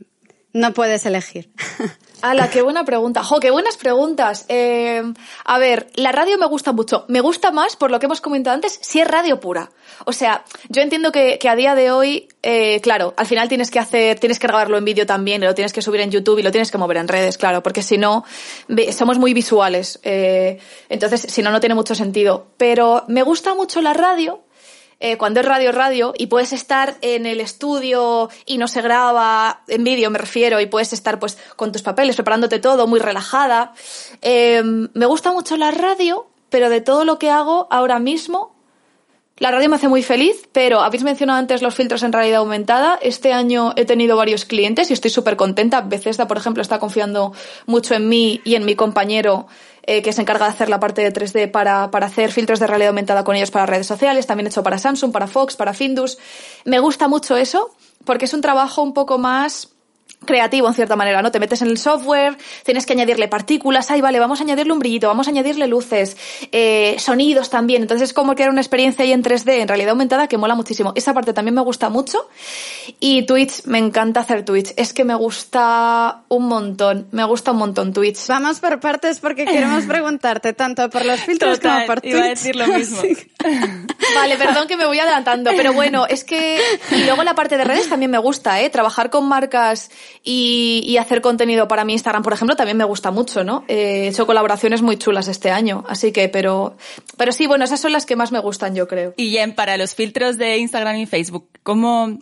[0.57, 1.51] no puedes elegir.
[2.23, 3.23] ¡Hala, qué buena pregunta!
[3.23, 4.47] ¡Jo, qué buenas preguntas!
[4.49, 5.03] Eh,
[5.45, 7.05] a ver, la radio me gusta mucho.
[7.09, 9.71] Me gusta más, por lo que hemos comentado antes, si es radio pura.
[10.07, 13.71] O sea, yo entiendo que, que a día de hoy, eh, claro, al final tienes
[13.71, 16.43] que hacer, tienes que grabarlo en vídeo también, lo tienes que subir en YouTube y
[16.43, 18.25] lo tienes que mover en redes, claro, porque si no,
[18.93, 20.01] somos muy visuales.
[20.03, 22.47] Eh, entonces, si no, no tiene mucho sentido.
[22.57, 24.46] Pero me gusta mucho la radio
[24.99, 29.63] eh, cuando es radio radio y puedes estar en el estudio y no se graba
[29.69, 33.75] en vídeo me refiero y puedes estar pues con tus papeles preparándote todo muy relajada
[34.23, 38.57] eh, me gusta mucho la radio pero de todo lo que hago ahora mismo
[39.39, 42.99] La radio me hace muy feliz, pero habéis mencionado antes los filtros en realidad aumentada.
[43.03, 45.83] Este año he tenido varios clientes y estoy súper contenta.
[45.83, 47.35] Bethesda, por ejemplo, está confiando
[47.67, 49.47] mucho en mí y en mi compañero
[49.87, 52.67] eh, que se encarga de hacer la parte de 3D para, para hacer filtros de
[52.67, 54.27] realidad aumentada con ellos para redes sociales.
[54.27, 56.19] También he hecho para Samsung, para Fox, para Findus.
[56.65, 57.71] Me gusta mucho eso
[58.05, 59.76] porque es un trabajo un poco más
[60.25, 61.31] creativo en cierta manera, ¿no?
[61.31, 64.79] Te metes en el software, tienes que añadirle partículas, ay, vale, vamos a añadirle un
[64.79, 66.17] brillito, vamos a añadirle luces,
[66.53, 67.83] eh, sonidos también.
[67.83, 70.93] Entonces es como crear una experiencia ahí en 3D, en realidad aumentada, que mola muchísimo.
[70.97, 72.29] Esa parte también me gusta mucho.
[73.01, 74.73] Y Twitch, me encanta hacer Twitch.
[74.77, 78.27] Es que me gusta un montón, me gusta un montón Twitch.
[78.29, 82.15] Vamos por partes porque queremos preguntarte tanto por los filtros como por Twitch.
[82.15, 83.03] Iba a decir lo mismo.
[84.15, 86.61] Vale, perdón que me voy adelantando, pero bueno, es que...
[86.91, 88.71] Y luego la parte de redes también me gusta, ¿eh?
[88.71, 89.91] Trabajar con marcas
[90.23, 93.65] y, hacer contenido para mi Instagram, por ejemplo, también me gusta mucho, ¿no?
[93.69, 96.77] Eh, he hecho colaboraciones muy chulas este año, así que, pero,
[97.17, 99.15] pero sí, bueno, esas son las que más me gustan, yo creo.
[99.17, 102.19] Y Jen, para los filtros de Instagram y Facebook, ¿cómo,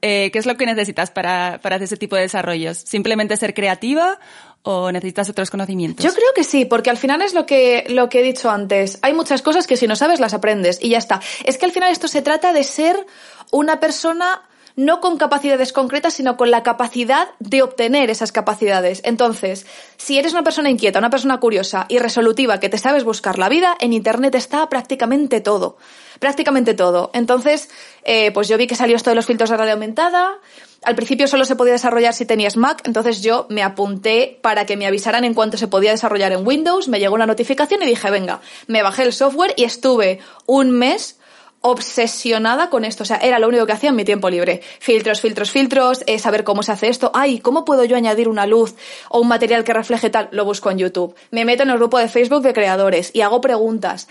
[0.00, 2.78] eh, ¿qué es lo que necesitas para, para hacer ese tipo de desarrollos?
[2.78, 4.18] ¿Simplemente ser creativa
[4.62, 6.04] o necesitas otros conocimientos?
[6.04, 8.98] Yo creo que sí, porque al final es lo que, lo que he dicho antes.
[9.02, 11.20] Hay muchas cosas que si no sabes las aprendes y ya está.
[11.44, 13.06] Es que al final esto se trata de ser
[13.50, 14.42] una persona
[14.76, 19.00] no con capacidades concretas, sino con la capacidad de obtener esas capacidades.
[19.04, 23.38] Entonces, si eres una persona inquieta, una persona curiosa y resolutiva que te sabes buscar
[23.38, 25.76] la vida, en Internet está prácticamente todo.
[26.18, 27.10] Prácticamente todo.
[27.14, 27.68] Entonces,
[28.04, 30.38] eh, pues yo vi que salió esto de los filtros de realidad aumentada.
[30.82, 34.76] Al principio solo se podía desarrollar si tenías Mac, entonces yo me apunté para que
[34.76, 38.10] me avisaran en cuanto se podía desarrollar en Windows, me llegó una notificación y dije,
[38.10, 41.20] venga, me bajé el software y estuve un mes
[41.62, 43.04] obsesionada con esto.
[43.04, 44.60] O sea, era lo único que hacía en mi tiempo libre.
[44.78, 47.10] Filtros, filtros, filtros, eh, saber cómo se hace esto.
[47.14, 48.74] Ay, ¿cómo puedo yo añadir una luz
[49.08, 50.28] o un material que refleje tal?
[50.32, 51.14] Lo busco en YouTube.
[51.30, 54.08] Me meto en el grupo de Facebook de creadores y hago preguntas.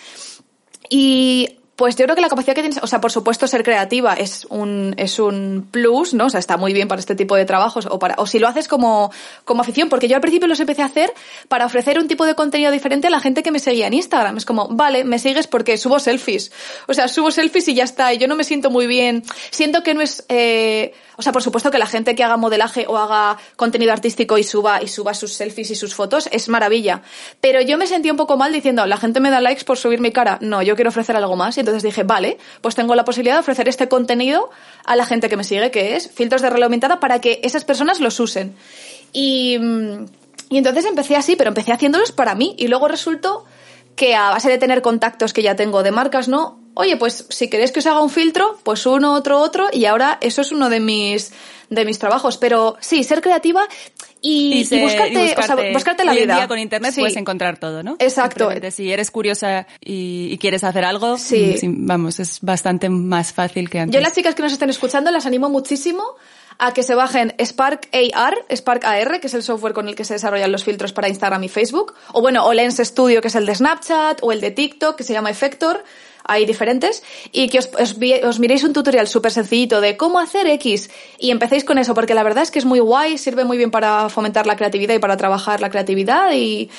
[0.90, 4.14] Y pues yo creo que la capacidad que tienes, o sea, por supuesto ser creativa
[4.14, 6.28] es un, es un plus, ¿no?
[6.28, 8.48] O sea, está muy bien para este tipo de trabajos o para, o si lo
[8.48, 9.12] haces como,
[9.46, 11.12] como afición, porque yo al principio los empecé a hacer
[11.48, 14.38] para ofrecer un tipo de contenido diferente a la gente que me seguía en Instagram.
[14.38, 16.52] Es como, vale, me sigues porque subo selfies.
[16.88, 19.24] O sea, subo selfies y ya está, y yo no me siento muy bien.
[19.50, 22.86] Siento que no es, eh, o sea, por supuesto que la gente que haga modelaje
[22.88, 27.02] o haga contenido artístico y suba, y suba sus selfies y sus fotos es maravilla.
[27.42, 30.00] Pero yo me sentí un poco mal diciendo, la gente me da likes por subir
[30.00, 30.38] mi cara.
[30.42, 31.58] No, yo quiero ofrecer algo más.
[31.62, 34.50] Entonces dije, vale, pues tengo la posibilidad de ofrecer este contenido
[34.86, 37.64] a la gente que me sigue, que es filtros de realidad aumentada para que esas
[37.66, 38.56] personas los usen.
[39.14, 39.58] Y,
[40.50, 42.56] y entonces empecé así, pero empecé haciéndolos para mí.
[42.58, 43.46] Y luego resultó
[43.96, 46.60] que a base de tener contactos que ya tengo de marcas, ¿no?
[46.74, 50.18] Oye, pues si queréis que os haga un filtro, pues uno, otro, otro, y ahora
[50.22, 51.34] eso es uno de mis,
[51.70, 52.38] de mis trabajos.
[52.38, 53.68] Pero sí, ser creativa
[54.22, 56.48] y, buscarte, o sea, buscarte la vida.
[56.48, 57.96] con internet puedes encontrar todo, ¿no?
[58.00, 58.50] Exacto.
[58.72, 61.56] Si eres curiosa y, quieres hacer algo, sí.
[61.64, 63.94] vamos, es bastante más fácil que antes.
[63.94, 66.04] Yo las chicas que nos estén escuchando las animo muchísimo
[66.58, 70.06] a que se bajen Spark AR, Spark AR, que es el software con el que
[70.06, 73.36] se desarrollan los filtros para Instagram y Facebook, o bueno, o Lens Studio, que es
[73.36, 75.84] el de Snapchat, o el de TikTok, que se llama Effector,
[76.24, 77.70] hay diferentes, y que os,
[78.24, 82.14] os, miréis un tutorial súper sencillito de cómo hacer X y empecéis con eso, porque
[82.14, 85.00] la verdad es que es muy guay, sirve muy bien para fomentar la creatividad y
[85.00, 86.70] para trabajar la creatividad y,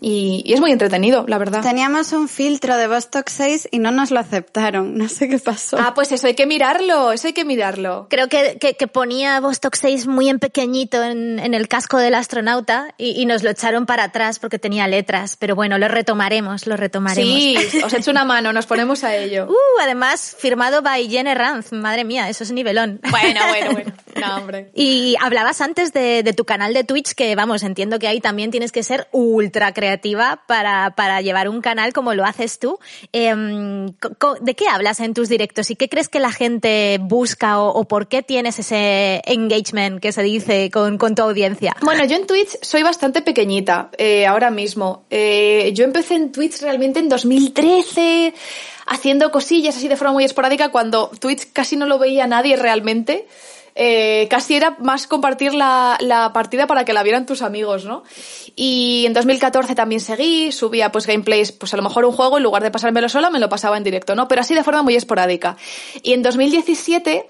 [0.00, 1.62] y, es muy entretenido, la verdad.
[1.62, 4.94] Teníamos un filtro de Vostok 6 y no nos lo aceptaron.
[5.00, 5.78] No sé qué pasó.
[5.80, 8.06] Ah, pues eso hay que mirarlo, eso hay que mirarlo.
[8.10, 12.94] Creo que, que, ponía Vostok 6 muy en pequeñito en, en el casco del astronauta
[12.98, 15.36] y, y, nos lo echaron para atrás porque tenía letras.
[15.38, 17.32] Pero bueno, lo retomaremos, lo retomaremos.
[17.32, 19.46] Sí, os echo una mano, nos ponemos a ello.
[19.48, 21.72] Uh, además, firmado by Jenny Ranz.
[21.72, 23.00] Madre mía, eso es nivelón.
[23.10, 23.92] Bueno, bueno, bueno.
[24.20, 24.70] No, hombre.
[24.74, 28.50] Y hablabas antes de, de tu canal de Twitch que, vamos, entiendo que ahí también
[28.50, 32.78] tienes que ser ultra creativo creativa para, para llevar un canal como lo haces tú.
[33.12, 33.86] Em,
[34.40, 38.06] ¿De qué hablas en tus directos y qué crees que la gente busca o, por
[38.06, 41.74] qué tienes ese engagement que se dice con, con, tu audiencia?
[41.82, 45.04] Bueno, yo en Twitch soy bastante pequeñita eh, ahora mismo.
[45.10, 48.32] Eh, yo empecé en Twitch realmente en 2013
[48.86, 53.26] haciendo cosillas así de forma muy esporádica cuando Twitch casi no lo veía nadie realmente.
[53.74, 58.02] Eh, casi era más compartir la, la, partida para que la vieran tus amigos, ¿no?
[58.56, 62.42] Y en 2014 también seguí, subía pues gameplays, pues a lo mejor un juego, en
[62.42, 64.28] lugar de pasármelo sola, me lo pasaba en directo, ¿no?
[64.28, 65.56] Pero así de forma muy esporádica.
[66.02, 67.26] Y en 2017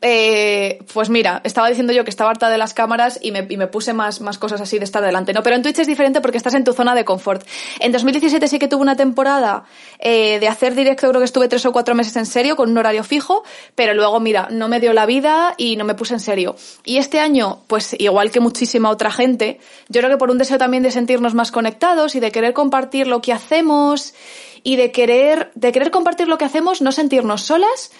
[0.00, 3.92] eh, pues mira, estaba diciendo yo que estaba harta de las cámaras y me, puse
[3.92, 5.42] más, más cosas así de estar delante, ¿no?
[5.42, 7.46] Pero en Twitch es diferente porque estás en tu zona de confort.
[7.80, 9.64] En 2017 sí que tuve una temporada
[9.98, 12.78] eh, de hacer directo, creo que estuve tres o cuatro meses en serio, con un
[12.78, 16.20] horario fijo, pero luego, mira, no me dio la vida y no me puse en
[16.20, 16.56] serio.
[16.84, 20.58] Y este año, pues igual que muchísima otra gente, yo creo que por un deseo
[20.58, 24.14] también de sentirnos más conectados y de querer compartir lo que hacemos
[24.62, 27.90] y de querer, de querer compartir lo que hacemos, no sentirnos solas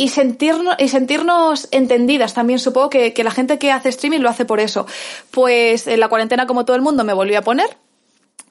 [0.00, 2.58] y sentirnos, y sentirnos entendidas también.
[2.58, 4.86] Supongo que, que la gente que hace streaming lo hace por eso.
[5.30, 7.76] Pues en la cuarentena, como todo el mundo, me volví a poner.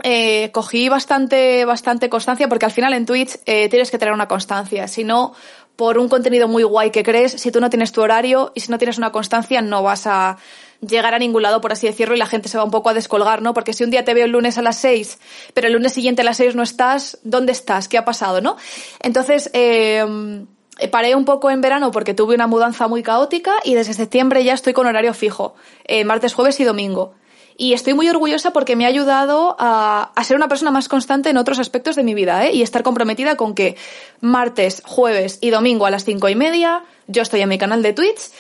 [0.04, 4.28] Eh, cogí bastante, bastante constancia porque al final en Twitch eh, tienes que tener una
[4.28, 4.88] constancia.
[4.88, 5.34] Si no,
[5.76, 8.70] por un contenido muy guay que crees, si tú no tienes tu horario y si
[8.70, 10.38] no tienes una constancia, no vas a
[10.82, 12.94] llegar a ningún lado, por así decirlo, y la gente se va un poco a
[12.94, 13.56] descolgar, ¿no?
[13.56, 15.18] Porque si un día te veo el lunes a las seis,
[15.56, 17.88] pero el lunes siguiente a las seis no estás, ¿dónde estás?
[17.88, 18.56] ¿Qué ha pasado, no?
[19.02, 20.06] Entonces, eh,
[20.88, 24.54] paré un poco en verano porque tuve una mudanza muy caótica y desde septiembre ya
[24.54, 27.14] estoy con horario fijo, eh, martes, jueves y domingo.
[27.58, 31.30] Y estoy muy orgullosa porque me ha ayudado a, a, ser una persona más constante
[31.30, 32.54] en otros aspectos de mi vida, ¿eh?
[32.54, 33.76] Y estar comprometida con que
[34.22, 37.94] martes, jueves y domingo a las cinco y media yo estoy en mi canal de
[37.94, 38.32] Twitch.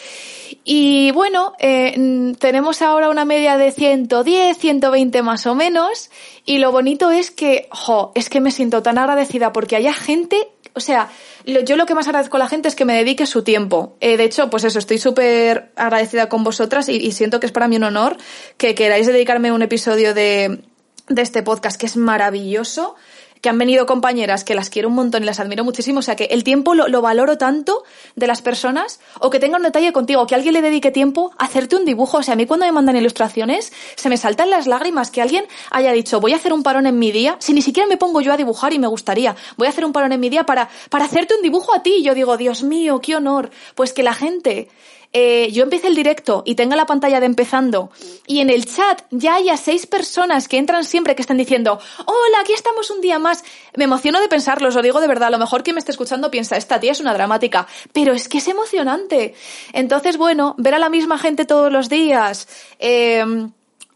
[0.63, 6.10] Y bueno, eh, tenemos ahora una media de 110, 120 más o menos.
[6.45, 10.49] Y lo bonito es que, jo, es que me siento tan agradecida porque haya gente,
[10.79, 11.09] o sea,
[11.45, 13.97] yo lo que más agradezco a la gente es que me dedique su tiempo.
[13.99, 17.67] Eh, de hecho, pues eso, estoy súper agradecida con vosotras y, siento que es para
[17.67, 18.15] mí un honor
[18.55, 20.61] que queráis dedicarme un episodio de,
[21.09, 22.95] de este podcast que es maravilloso
[23.41, 25.99] que han venido compañeras que las quiero un montón y las admiro muchísimo.
[25.99, 27.84] O sea, que el tiempo lo, lo, valoro tanto
[28.15, 31.45] de las personas o que tenga un detalle contigo, que alguien le dedique tiempo a
[31.45, 32.17] hacerte un dibujo.
[32.17, 35.45] O sea, a mí cuando me mandan ilustraciones se me saltan las lágrimas que alguien
[35.71, 38.21] haya dicho, voy a hacer un parón en mi día, si ni siquiera me pongo
[38.21, 40.69] yo a dibujar y me gustaría, voy a hacer un parón en mi día para,
[40.89, 41.95] para hacerte un dibujo a ti.
[41.99, 43.49] Y yo digo, Dios mío, qué honor.
[43.75, 44.69] Pues que la gente
[45.11, 47.91] eh, yo empiece el directo y tenga la pantalla de empezando
[48.27, 52.39] y en el chat ya haya seis personas que entran siempre que están diciendo, hola,
[52.41, 53.43] aquí estamos un día más,
[53.75, 55.91] me emociono de pensarlo, os lo digo de verdad, a lo mejor quien me esté
[55.91, 59.33] escuchando piensa, esta tía es una dramática, pero es que es emocionante.
[59.73, 63.49] Entonces, bueno, ver a la misma gente todos los días, eh,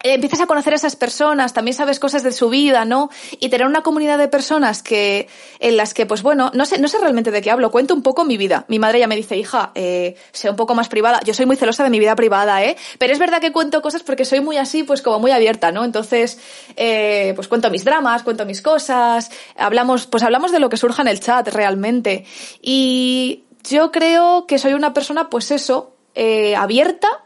[0.03, 3.09] empiezas a conocer a esas personas, también sabes cosas de su vida, ¿no?
[3.39, 5.27] Y tener una comunidad de personas que,
[5.59, 8.03] en las que, pues bueno, no sé, no sé realmente de qué hablo, cuento un
[8.03, 8.65] poco mi vida.
[8.67, 11.21] Mi madre ya me dice, hija, eh, sea un poco más privada.
[11.23, 12.75] Yo soy muy celosa de mi vida privada, ¿eh?
[12.99, 15.85] Pero es verdad que cuento cosas porque soy muy así, pues como muy abierta, ¿no?
[15.85, 16.39] Entonces,
[16.75, 21.01] eh, pues cuento mis dramas, cuento mis cosas, hablamos, pues hablamos de lo que surja
[21.01, 22.25] en el chat realmente.
[22.61, 27.23] Y yo creo que soy una persona, pues eso, eh, abierta,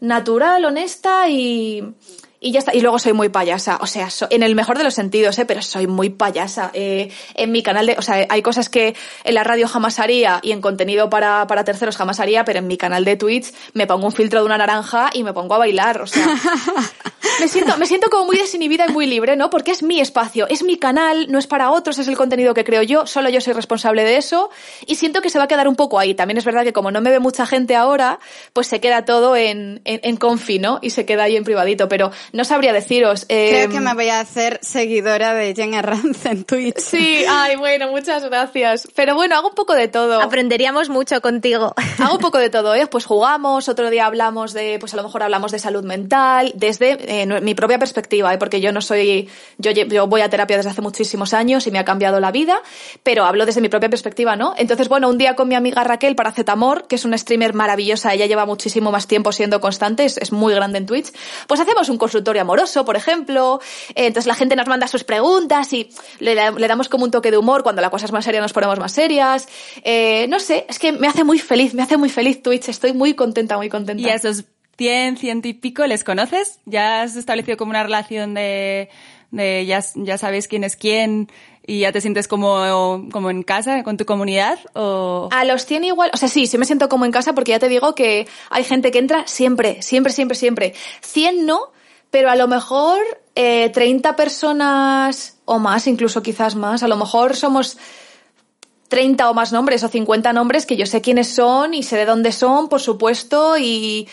[0.00, 1.94] natural, honesta y,
[2.42, 2.74] y ya está.
[2.74, 5.44] Y luego soy muy payasa, o sea, so, en el mejor de los sentidos, ¿eh?
[5.44, 6.70] pero soy muy payasa.
[6.72, 10.40] Eh, en mi canal de, o sea, hay cosas que en la radio jamás haría
[10.42, 13.86] y en contenido para, para terceros jamás haría, pero en mi canal de Twitch me
[13.86, 16.26] pongo un filtro de una naranja y me pongo a bailar, o sea.
[17.40, 19.50] me siento, me siento como muy desinhibida y muy libre, ¿no?
[19.50, 22.64] Porque es mi espacio, es mi canal, no es para otros, es el contenido que
[22.64, 24.48] creo yo, solo yo soy responsable de eso
[24.86, 26.14] y siento que se va a quedar un poco ahí.
[26.14, 28.18] También es verdad que como no me ve mucha gente ahora,
[28.54, 30.78] pues se queda todo en, en, en confi, ¿no?
[30.80, 33.26] Y se queda ahí en privadito, pero no sabría deciros.
[33.28, 36.78] Eh, Creo que me voy a hacer seguidora de Jen Arranz en Twitch.
[36.78, 38.88] Sí, ay, bueno, muchas gracias.
[38.94, 40.20] Pero bueno, hago un poco de todo.
[40.20, 41.74] Aprenderíamos mucho contigo.
[41.98, 42.86] Hago un poco de todo, ¿eh?
[42.86, 47.22] Pues jugamos, otro día hablamos de, pues a lo mejor hablamos de salud mental, desde
[47.22, 48.38] eh, mi propia perspectiva, ¿eh?
[48.38, 51.78] porque yo no soy, yo, yo voy a terapia desde hace muchísimos años y me
[51.78, 52.62] ha cambiado la vida,
[53.02, 54.54] pero hablo desde mi propia perspectiva, ¿no?
[54.56, 58.14] Entonces, bueno, un día con mi amiga Raquel para Zetamor, que es una streamer maravillosa,
[58.14, 61.12] ella lleva muchísimo más tiempo siendo constante, es, es muy grande en Twitch,
[61.46, 63.60] pues hacemos un consultorio amoroso, por ejemplo.
[63.94, 67.38] Entonces la gente nos manda sus preguntas y le, le, damos como un toque de
[67.38, 67.62] humor.
[67.62, 69.48] Cuando la cosa es más seria nos ponemos más serias.
[69.84, 72.68] Eh, no sé, es que me hace muy feliz, me hace muy feliz Twitch.
[72.68, 74.02] Estoy muy contenta, muy contenta.
[74.02, 74.44] Y a esos
[74.78, 76.58] 100, ciento y pico, ¿les conoces?
[76.64, 78.88] ¿Ya has establecido como una relación de,
[79.30, 81.28] de ya, ya sabes quién es quién?
[81.66, 85.84] y ya te sientes como, como en casa con tu comunidad o a los 100
[85.84, 88.26] igual o sea sí sí me siento como en casa porque ya te digo que
[88.50, 91.70] hay gente que entra siempre siempre siempre siempre 100 no
[92.10, 93.00] pero a lo mejor
[93.34, 97.78] eh, 30 personas o más incluso quizás más a lo mejor somos
[98.88, 102.06] 30 o más nombres o 50 nombres que yo sé quiénes son y sé de
[102.06, 104.08] dónde son por supuesto y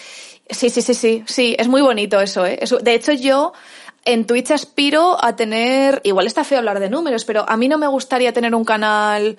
[0.50, 3.54] sí sí sí sí sí es muy bonito eso eh eso, de hecho yo
[4.08, 7.78] en Twitch aspiro a tener, igual está feo hablar de números, pero a mí no
[7.78, 9.38] me gustaría tener un canal,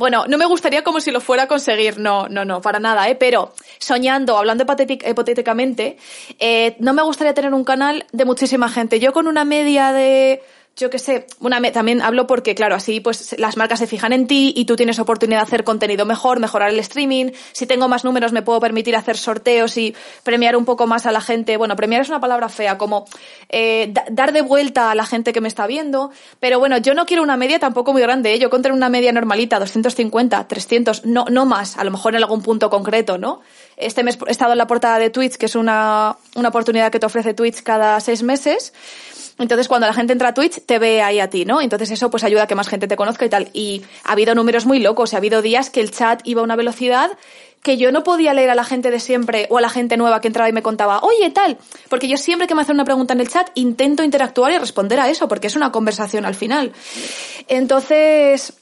[0.00, 3.06] bueno, no me gustaría como si lo fuera a conseguir, no, no, no, para nada,
[3.10, 3.16] ¿eh?
[3.16, 5.98] Pero soñando, hablando hipotéticamente,
[6.38, 8.98] eh, no me gustaría tener un canal de muchísima gente.
[8.98, 10.42] Yo con una media de
[10.76, 14.26] yo qué sé, una, también hablo porque, claro, así pues las marcas se fijan en
[14.26, 17.32] ti y tú tienes oportunidad de hacer contenido mejor, mejorar el streaming.
[17.52, 21.12] Si tengo más números me puedo permitir hacer sorteos y premiar un poco más a
[21.12, 21.56] la gente.
[21.56, 23.04] Bueno, premiar es una palabra fea, como
[23.50, 26.10] eh, dar de vuelta a la gente que me está viendo.
[26.38, 28.32] Pero bueno, yo no quiero una media tampoco muy grande.
[28.32, 28.38] ¿eh?
[28.38, 32.42] Yo contra una media normalita, 250, 300, no, no más, a lo mejor en algún
[32.42, 33.40] punto concreto, ¿no?
[33.80, 36.98] Este mes he estado en la portada de Twitch, que es una, una oportunidad que
[36.98, 38.72] te ofrece Twitch cada seis meses.
[39.38, 41.62] Entonces, cuando la gente entra a Twitch, te ve ahí a ti, ¿no?
[41.62, 43.48] Entonces, eso pues ayuda a que más gente te conozca y tal.
[43.54, 45.14] Y ha habido números muy locos.
[45.14, 47.10] Ha habido días que el chat iba a una velocidad
[47.62, 50.20] que yo no podía leer a la gente de siempre o a la gente nueva
[50.20, 51.58] que entraba y me contaba, oye, tal.
[51.88, 55.00] Porque yo siempre que me hacen una pregunta en el chat intento interactuar y responder
[55.00, 56.72] a eso, porque es una conversación al final.
[57.48, 58.54] Entonces,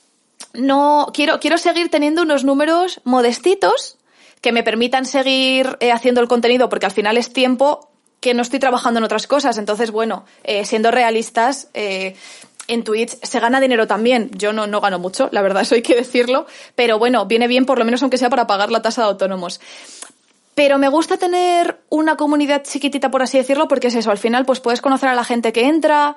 [0.55, 3.98] no, quiero, quiero seguir teniendo unos números modestitos
[4.41, 8.43] que me permitan seguir eh, haciendo el contenido, porque al final es tiempo que no
[8.43, 9.59] estoy trabajando en otras cosas.
[9.59, 12.17] Entonces, bueno, eh, siendo realistas, eh,
[12.67, 14.31] en Twitch se gana dinero también.
[14.35, 16.47] Yo no, no gano mucho, la verdad, eso hay que decirlo.
[16.75, 19.61] Pero bueno, viene bien por lo menos aunque sea para pagar la tasa de autónomos.
[20.55, 24.45] Pero me gusta tener una comunidad chiquitita, por así decirlo, porque es eso, al final
[24.45, 26.17] pues puedes conocer a la gente que entra,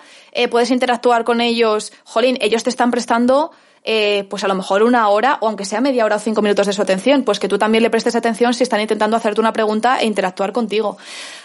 [0.50, 1.94] puedes interactuar con ellos.
[2.06, 3.52] Jolín, ellos te están prestando
[3.84, 6.68] eh, pues a lo mejor una hora o aunque sea media hora o cinco minutos
[6.68, 9.54] de su atención, pues que tú también le prestes atención si están intentando hacerte una
[9.54, 10.98] pregunta e interactuar contigo.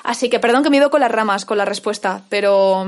[0.02, 2.86] Así que perdón que me ido con las ramas con la respuesta, pero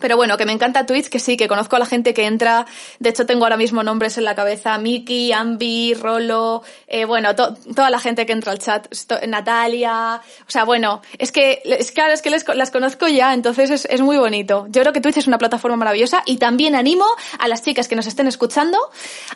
[0.00, 2.66] pero bueno, que me encanta Twitch, que sí, que conozco a la gente que entra.
[2.98, 4.76] De hecho, tengo ahora mismo nombres en la cabeza.
[4.78, 8.88] Miki, Ambi, Rolo, eh, bueno, toda la gente que entra al chat.
[9.28, 10.20] Natalia.
[10.48, 14.00] O sea, bueno, es que, es claro, es que las conozco ya, entonces es, es,
[14.00, 14.66] muy bonito.
[14.68, 17.06] Yo creo que Twitch es una plataforma maravillosa y también animo
[17.38, 18.78] a las chicas que nos estén escuchando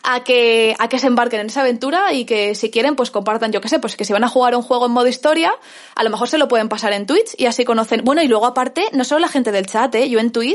[0.03, 3.53] a que, a que se embarquen en esa aventura y que si quieren, pues compartan,
[3.53, 5.53] yo qué sé, pues que si van a jugar un juego en modo historia,
[5.95, 8.03] a lo mejor se lo pueden pasar en Twitch y así conocen.
[8.05, 10.11] Bueno, y luego aparte, no solo la gente del chat, ¿eh?
[10.11, 10.48] Yo en Twitch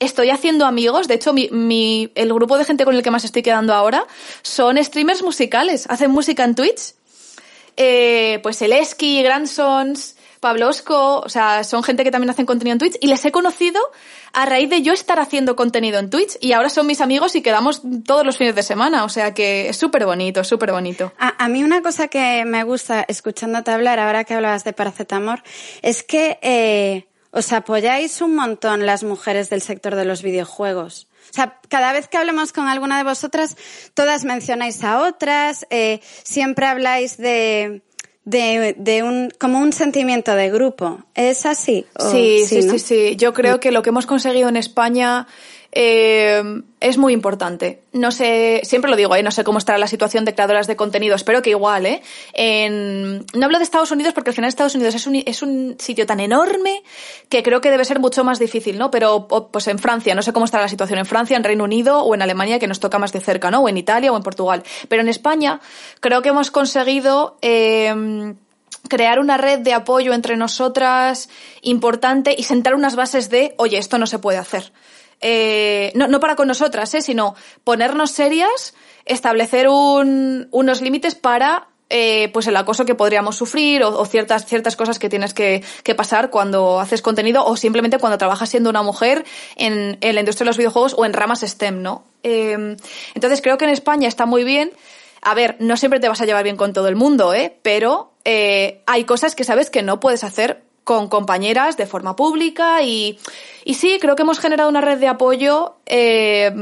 [0.00, 1.06] estoy haciendo amigos.
[1.06, 4.06] De hecho, mi, el grupo de gente con el que más estoy quedando ahora
[4.42, 5.86] son streamers musicales.
[5.88, 6.94] Hacen música en Twitch.
[7.76, 12.78] Eh, pues el Esky, Grandsons, Pablosco, o sea, son gente que también hacen contenido en
[12.78, 13.80] Twitch y les he conocido
[14.32, 17.42] a raíz de yo estar haciendo contenido en Twitch y ahora son mis amigos y
[17.42, 21.12] quedamos todos los fines de semana, o sea que es súper bonito, súper bonito.
[21.18, 25.42] A, mí una cosa que me gusta escuchándote hablar, ahora que hablabas de paracetamol,
[25.82, 31.06] es que eh, os apoyáis un montón las mujeres del sector de los videojuegos.
[31.30, 33.56] O sea, cada vez que hablemos con alguna de vosotras,
[33.94, 37.82] todas mencionáis a otras, eh, siempre habláis de,
[38.24, 41.04] de, de, un, como un sentimiento de grupo.
[41.14, 41.86] ¿Es así?
[42.10, 45.28] Sí, sí, sí, sí, Yo creo que lo que hemos conseguido en España
[45.72, 46.42] eh,
[46.80, 47.82] es muy importante.
[47.92, 49.22] No sé, siempre lo digo, ¿eh?
[49.22, 52.02] no sé cómo estará la situación de creadoras de contenido, espero que igual, ¿eh?
[53.34, 56.06] No hablo de Estados Unidos porque al final Estados Unidos es un, es un sitio
[56.06, 56.82] tan enorme
[57.28, 58.90] que creo que debe ser mucho más difícil, ¿no?
[58.90, 62.02] Pero pues en Francia, no sé cómo estará la situación en Francia, en Reino Unido
[62.02, 63.60] o en Alemania que nos toca más de cerca, ¿no?
[63.60, 64.62] O en Italia o en Portugal.
[64.88, 65.60] Pero en España
[66.00, 67.36] creo que hemos conseguido...
[67.42, 68.34] Eh,
[68.88, 71.28] crear una red de apoyo entre nosotras
[71.62, 74.72] importante y sentar unas bases de, oye, esto no se puede hacer.
[75.20, 81.68] Eh, no, no para con nosotras, eh, sino ponernos serias, establecer un, unos límites para
[81.92, 85.96] eh, pues el acoso que podríamos sufrir o, ciertas, ciertas cosas que tienes que, que,
[85.96, 89.24] pasar cuando haces contenido o simplemente cuando trabajas siendo una mujer
[89.56, 92.04] en, la industria de los videojuegos o en ramas STEM, ¿no?
[92.22, 92.76] Eh,
[93.14, 94.70] entonces creo que en España está muy bien.
[95.20, 97.56] A ver, no siempre te vas a llevar bien con todo el mundo, ¿eh?
[97.62, 102.82] Pero eh, hay cosas que sabes que no puedes hacer con compañeras de forma pública
[102.82, 103.18] y,
[103.64, 106.52] y sí, creo que hemos generado una red de apoyo eh,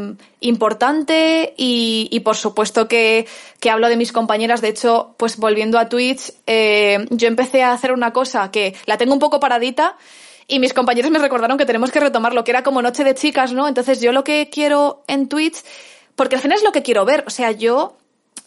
[0.40, 3.26] importante y, y, por supuesto que,
[3.60, 4.60] que, hablo de mis compañeras.
[4.60, 8.96] De hecho, pues volviendo a Twitch, eh, yo empecé a hacer una cosa que la
[8.96, 9.96] tengo un poco paradita
[10.48, 13.14] y mis compañeros me recordaron que tenemos que retomar lo que era como noche de
[13.14, 13.68] chicas, ¿no?
[13.68, 15.58] Entonces yo lo que quiero en Twitch,
[16.16, 17.96] porque al final es lo que quiero ver, o sea, yo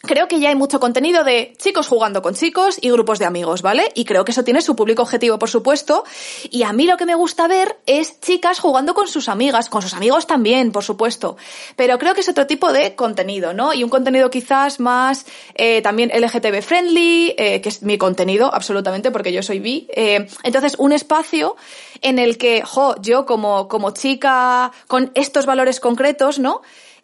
[0.02, 3.62] creo que ya hay mucho contenido de chicos jugando con chicos y grupos de amigos,
[3.62, 3.92] ¿vale?
[3.96, 6.04] Y creo que eso tiene su público objetivo, por supuesto.
[6.50, 9.82] Y a mí lo que me gusta ver es chicas jugando con sus amigas, con
[9.82, 11.38] sus amigos también, por supuesto.
[11.76, 13.74] Pero creo que es otro tipo de contenido, ¿no?
[13.74, 15.26] Y un contenido quizás más
[15.56, 19.88] eh, también LGTB friendly, eh, que es mi contenido, absolutamente, porque yo soy bi.
[19.96, 21.56] Eh, entonces, un espacio
[22.02, 26.62] en el que, jo, yo como, como chica con estos valores concretos, ¿no?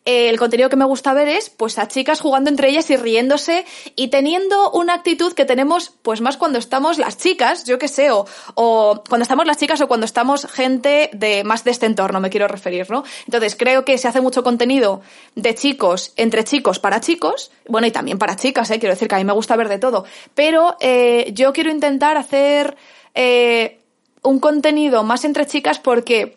[0.08, 3.66] El contenido que me gusta ver es pues a chicas jugando entre ellas y riéndose
[3.97, 8.10] y teniendo una actitud que tenemos pues más cuando estamos las chicas, yo qué sé,
[8.12, 12.22] o, o, cuando estamos las chicas o cuando estamos gente de más de este entorno,
[12.22, 13.03] me quiero referir, ¿no?
[13.26, 15.01] Entonces creo que se hace mucho contenido
[15.36, 18.80] de chicos, entre chicos, para chicos, bueno, y también para chicas, ¿eh?
[18.80, 22.16] quiero decir que a mí me gusta ver de todo, pero eh, yo quiero intentar
[22.16, 22.78] hacer
[23.14, 23.82] eh,
[24.24, 26.37] un contenido más entre chicas porque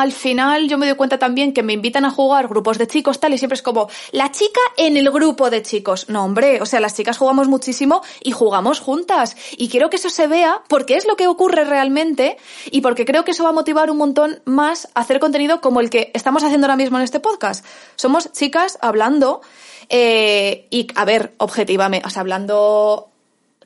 [0.00, 3.20] al final yo me doy cuenta también que me invitan a jugar grupos de chicos
[3.20, 6.08] tal y siempre es como la chica en el grupo de chicos.
[6.08, 9.36] No, hombre, o sea, las chicas jugamos muchísimo y jugamos juntas.
[9.56, 12.36] Y quiero que eso se vea porque es lo que ocurre realmente
[12.70, 15.80] y porque creo que eso va a motivar un montón más a hacer contenido como
[15.80, 17.64] el que estamos haciendo ahora mismo en este podcast.
[17.96, 19.40] Somos chicas hablando
[19.88, 23.08] eh, y, a ver, objetivamente, o sea, hablando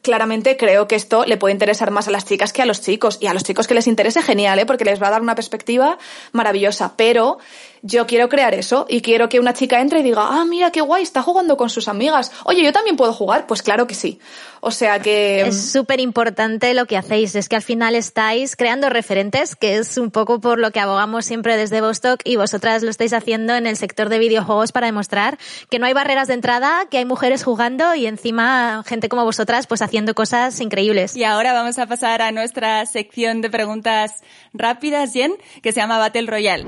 [0.02, 3.18] claramente creo que esto le puede interesar más a las chicas que a los chicos.
[3.20, 4.66] Y a los chicos que les interese, genial, ¿eh?
[4.66, 5.96] porque les va a dar una perspectiva
[6.32, 6.94] maravillosa.
[6.96, 7.38] Pero
[7.82, 10.80] yo quiero crear eso y quiero que una chica entre y diga, ah, mira qué
[10.80, 12.32] guay, está jugando con sus amigas.
[12.44, 13.46] Oye, yo también puedo jugar.
[13.46, 14.20] Pues claro que sí.
[14.60, 15.40] O sea que...
[15.42, 17.34] Es mm, súper importante lo que hacéis.
[17.34, 21.24] Es que al final estáis creando referentes, que es un poco por lo que abogamos
[21.24, 25.38] siempre desde Vostok y vosotras lo estáis haciendo en el sector de videojuegos para demostrar
[25.68, 29.66] que no hay barreras de entrada, que hay mujeres jugando y encima gente como vosotras
[29.66, 31.14] pues haciendo cosas increíbles.
[31.16, 34.22] Y ahora vamos a pasar a nuestra sección de preguntas
[34.54, 36.64] rápidas, Jen, que se llama Battle Royale.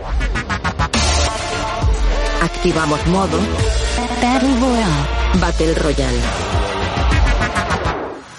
[2.43, 3.39] Activamos modo
[4.21, 5.41] Battle Royale.
[5.41, 6.54] Battle Royale.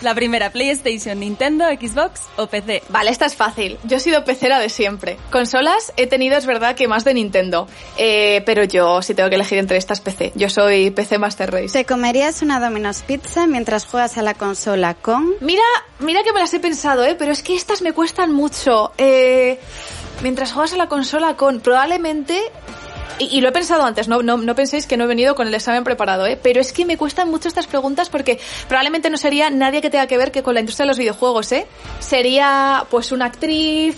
[0.06, 2.84] La primera, PlayStation, Nintendo, Xbox o PC.
[2.90, 3.80] Vale, esta es fácil.
[3.86, 5.18] Yo he sido pecera de siempre.
[5.32, 7.68] Consolas he tenido, es verdad, que más de Nintendo.
[7.98, 10.32] Eh, pero yo, si tengo que elegir entre estas, PC.
[10.36, 11.70] Yo soy PC Master Race.
[11.70, 15.34] ¿Te comerías una Domino's Pizza mientras juegas a la consola con...?
[15.40, 15.64] Mira,
[15.98, 17.16] mira que me las he pensado, ¿eh?
[17.18, 18.92] Pero es que estas me cuestan mucho.
[19.00, 19.60] Eh,
[20.22, 21.62] mientras juegas a la consola con...
[21.62, 22.40] Probablemente
[23.20, 25.84] y, lo he pensado antes, no, no, penséis que no he venido con el examen
[25.84, 26.38] preparado, ¿eh?
[26.42, 30.08] pero es que me cuestan mucho estas preguntas porque probablemente no sería nadie que tenga
[30.08, 31.66] que ver que con la industria de los videojuegos, ¿eh?
[32.00, 33.96] Sería pues una actriz,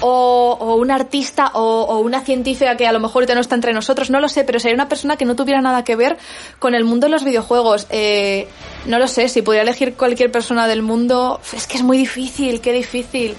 [0.00, 3.72] o, o un artista o, o, una científica que a lo mejor no está entre
[3.72, 6.16] nosotros, no lo sé, pero sería una persona que no tuviera nada que ver
[6.58, 7.86] con el mundo de los videojuegos.
[7.90, 8.48] Eh,
[8.86, 12.60] no lo sé, si pudiera elegir cualquier persona del mundo, es que es muy difícil,
[12.60, 13.34] qué difícil.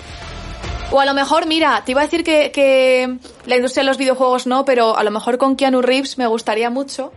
[0.90, 3.98] O a lo mejor, mira, te iba a decir que, que, la industria de los
[3.98, 7.12] videojuegos no, pero a lo mejor con Keanu Reeves me gustaría mucho.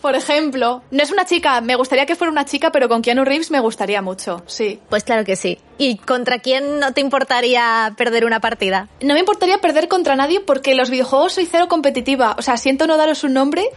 [0.00, 3.24] Por ejemplo, no es una chica, me gustaría que fuera una chica, pero con Keanu
[3.24, 4.80] Reeves me gustaría mucho, sí.
[4.88, 5.58] Pues claro que sí.
[5.76, 8.88] ¿Y contra quién no te importaría perder una partida?
[9.02, 12.36] No me importaría perder contra nadie porque los videojuegos soy cero competitiva.
[12.38, 13.68] O sea, siento no daros un nombre,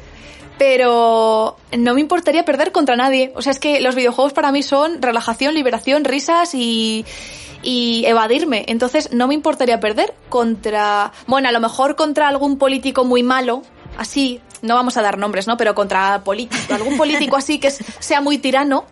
[0.58, 3.34] pero no me importaría perder contra nadie.
[3.36, 7.06] O sea, es que los videojuegos para mí son relajación, liberación, risas y,
[7.64, 8.66] y evadirme.
[8.68, 13.64] Entonces no me importaría perder contra, bueno, a lo mejor contra algún político muy malo,
[13.98, 15.58] así, no vamos a dar nombres, ¿no?
[15.58, 18.86] Pero contra político, algún político así que sea muy tirano,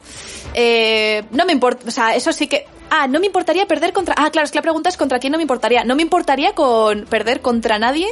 [0.54, 4.16] eh, no me importa, o sea, eso sí que, ah, no me importaría perder contra,
[4.18, 6.54] ah, claro, es que la pregunta es contra quién no me importaría, no me importaría
[6.54, 8.08] con perder contra nadie,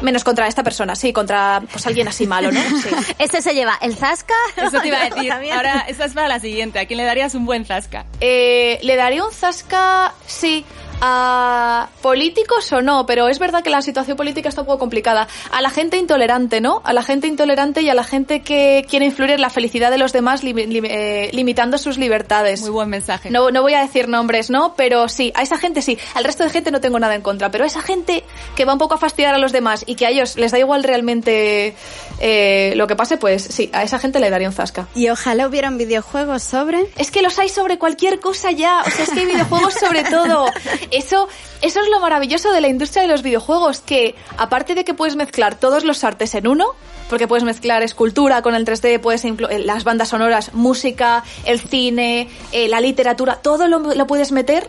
[0.00, 2.60] Menos contra esta persona, sí, contra pues alguien así malo, ¿no?
[2.60, 2.88] Sí.
[3.18, 4.34] Este se lleva el zasca.
[4.56, 5.32] Eso te iba a decir.
[5.52, 6.78] Ahora, esta es para la siguiente.
[6.78, 8.06] ¿A quién le darías un buen zasca?
[8.20, 10.64] Eh, le daría un zasca, sí,
[11.00, 15.28] a políticos o no, pero es verdad que la situación política está un poco complicada.
[15.50, 16.80] A la gente intolerante, ¿no?
[16.84, 19.98] A la gente intolerante y a la gente que quiere influir en la felicidad de
[19.98, 22.60] los demás eh, limitando sus libertades.
[22.62, 23.30] Muy buen mensaje.
[23.30, 24.74] No, no voy a decir nombres, ¿no?
[24.76, 25.98] Pero sí, a esa gente sí.
[26.14, 28.24] Al resto de gente no tengo nada en contra, pero a esa gente
[28.56, 30.58] que va un poco a fastidiar a los demás y que a ellos les da
[30.58, 31.74] igual realmente
[32.20, 34.88] eh, lo que pase, pues sí, a esa gente le daría un zasca.
[34.94, 36.88] Y ojalá hubiera un videojuego sobre...
[36.96, 40.04] Es que los hay sobre cualquier cosa ya, o sea, es que hay videojuegos sobre
[40.04, 40.46] todo.
[40.90, 41.28] Eso,
[41.60, 45.16] eso es lo maravilloso de la industria de los videojuegos, que aparte de que puedes
[45.16, 46.74] mezclar todos los artes en uno,
[47.08, 52.28] porque puedes mezclar escultura con el 3D, puedes eh, las bandas sonoras, música, el cine,
[52.52, 54.68] eh, la literatura, todo lo, lo puedes meter.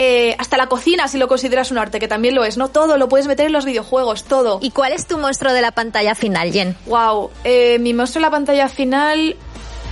[0.00, 2.68] Eh, hasta la cocina, si lo consideras un arte, que también lo es, ¿no?
[2.68, 4.60] Todo lo puedes meter en los videojuegos, todo.
[4.62, 6.76] ¿Y cuál es tu monstruo de la pantalla final, Jen?
[6.86, 9.36] Wow, eh, mi monstruo de la pantalla final,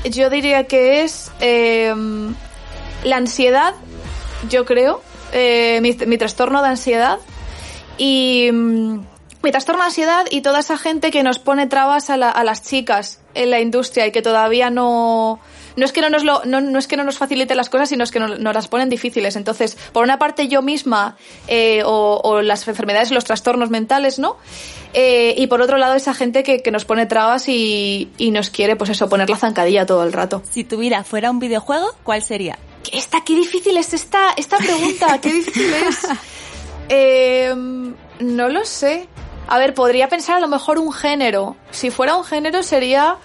[0.04, 1.92] yo diría que es eh,
[3.02, 3.74] la ansiedad,
[4.48, 5.02] yo creo
[5.32, 7.18] eh, mi, mi, trastorno de ansiedad
[7.98, 9.00] y mm,
[9.42, 12.44] mi trastorno de ansiedad y toda esa gente que nos pone trabas a, la, a
[12.44, 15.40] las chicas en la industria y que todavía no
[15.76, 17.88] no es que no nos lo, no, no es que no nos facilite las cosas,
[17.88, 19.36] sino es que nos, nos las ponen difíciles.
[19.36, 21.16] Entonces, por una parte yo misma
[21.48, 24.36] eh, o, o, las enfermedades, los trastornos mentales, ¿no?
[24.94, 28.50] Eh, y por otro lado esa gente que, que nos pone trabas y, y, nos
[28.50, 30.42] quiere, pues eso, poner la zancadilla todo el rato.
[30.50, 32.58] Si tu vida fuera un videojuego, ¿cuál sería?
[32.92, 35.98] Esta, qué difícil es esta, esta pregunta, qué difícil es.
[36.88, 37.52] Eh,
[38.20, 39.08] no lo sé.
[39.48, 41.56] A ver, podría pensar a lo mejor un género.
[41.72, 43.16] Si fuera un género sería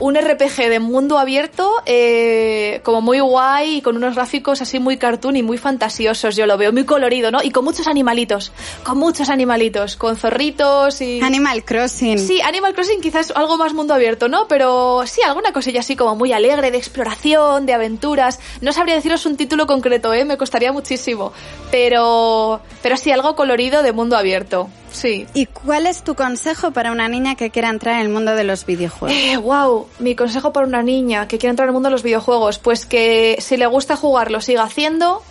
[0.00, 4.96] un RPG de mundo abierto, eh, como muy guay y con unos gráficos así muy
[4.96, 6.36] cartoon y muy fantasiosos.
[6.36, 7.42] Yo lo veo muy colorido, ¿no?
[7.42, 11.20] Y con muchos animalitos, con muchos animalitos, con zorritos y.
[11.20, 12.18] Animal Crossing.
[12.18, 14.48] Sí, Animal Crossing quizás algo más mundo abierto, ¿no?
[14.48, 18.40] Pero sí, alguna cosilla así como muy alegre, de exploración, de aventuras.
[18.60, 20.24] No sabría deciros un título concreto, ¿eh?
[20.24, 21.32] Me costaría muchísimo.
[21.70, 24.68] Pero, pero sí, algo colorido de mundo abierto.
[24.94, 25.26] Sí.
[25.34, 28.44] ¿Y cuál es tu consejo para una niña que quiera entrar en el mundo de
[28.44, 29.16] los videojuegos?
[29.16, 32.02] Eh, wow, mi consejo para una niña que quiera entrar en el mundo de los
[32.02, 35.22] videojuegos, pues que si le gusta jugar lo siga haciendo.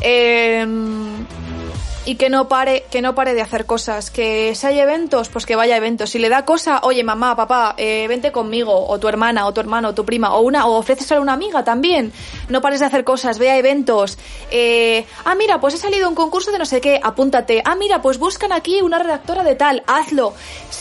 [0.00, 0.66] Eh,
[2.08, 4.10] y que no pare, que no pare de hacer cosas.
[4.10, 6.08] Que si hay eventos, pues que vaya a eventos.
[6.08, 9.60] Si le da cosa, oye mamá, papá, eh, vente conmigo, o tu hermana, o tu
[9.60, 12.10] hermano, o tu prima, o una, o ofreces a una amiga también.
[12.48, 14.16] No pares de hacer cosas, ve a eventos.
[14.50, 17.60] Eh, ah, mira, pues he salido un concurso de no sé qué, apúntate.
[17.62, 20.32] Ah, mira, pues buscan aquí una redactora de tal, hazlo.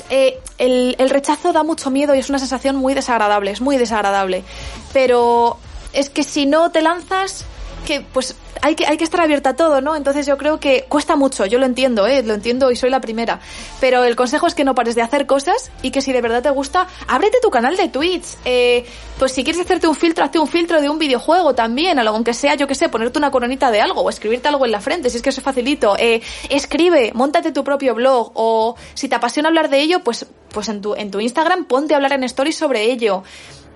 [0.09, 3.75] Eh, el, el rechazo da mucho miedo y es una sensación muy desagradable, es muy
[3.75, 4.45] desagradable.
[4.93, 5.57] Pero
[5.91, 7.43] es que si no te lanzas,
[7.87, 9.95] que pues hay que, hay que estar abierta a todo, ¿no?
[9.95, 12.21] Entonces yo creo que cuesta mucho, yo lo entiendo, ¿eh?
[12.21, 13.39] Lo entiendo y soy la primera.
[13.79, 16.43] Pero el consejo es que no pares de hacer cosas y que si de verdad
[16.43, 18.25] te gusta, ábrete tu canal de Twitch.
[18.43, 18.85] Eh,
[19.17, 22.33] pues si quieres hacerte un filtro, hazte un filtro de un videojuego también, algo aunque
[22.33, 25.09] sea, yo que sé, ponerte una coronita de algo o escribirte algo en la frente,
[25.09, 25.95] si es que eso es facilito.
[25.97, 30.67] Eh, escribe, montate tu propio blog o si te apasiona hablar de ello, pues, pues
[30.67, 33.23] en tu, en tu Instagram ponte a hablar en stories sobre ello.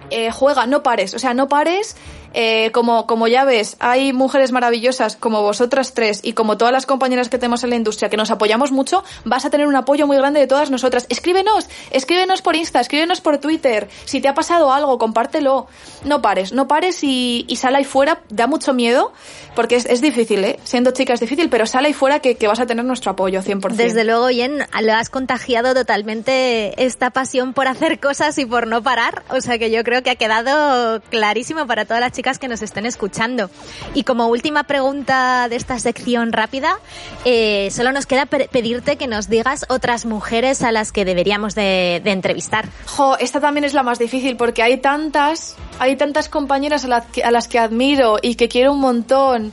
[0.10, 1.96] Eh, juega, no pares, o sea, no pares
[2.34, 6.86] eh, como, como ya ves, hay mujeres maravillosas como vosotras tres y como todas las
[6.86, 10.08] compañeras que tenemos en la industria que nos apoyamos mucho, vas a tener un apoyo
[10.08, 11.06] muy grande de todas nosotras.
[11.10, 13.90] Escríbenos, escríbenos por Insta, escríbenos por Twitter.
[14.06, 15.68] Si te ha pasado algo, compártelo.
[16.06, 18.22] No pares, no pares y, y sal ahí fuera.
[18.30, 19.12] Da mucho miedo
[19.56, 20.60] porque es, es difícil, ¿eh?
[20.64, 23.42] Siendo chica es difícil, pero sal ahí fuera que, que vas a tener nuestro apoyo
[23.42, 23.76] 100%.
[23.76, 28.82] Desde luego, Jen, lo has contagiado totalmente esta pasión por hacer cosas y por no
[28.82, 29.24] parar.
[29.30, 32.62] O sea que yo creo que ha quedado clarísimo para todas las chicas que nos
[32.62, 33.50] estén escuchando.
[33.94, 36.78] Y como última pregunta de esta sección rápida,
[37.26, 41.56] eh, solo nos queda pe- pedirte que nos digas otras mujeres a las que deberíamos
[41.56, 42.68] de, entrevistar.
[42.86, 47.06] Jo, esta también es la más difícil porque hay tantas, hay tantas compañeras a, las
[47.08, 49.52] que- a las que admiro y que quiero un montón.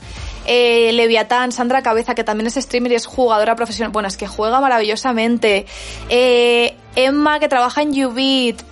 [0.51, 3.93] Eh, Leviatán, Sandra Cabeza, que también es streamer y es jugadora profesional.
[3.93, 5.67] Bueno, es que juega maravillosamente.
[6.09, 8.63] Eh, Emma, que trabaja en Ubit.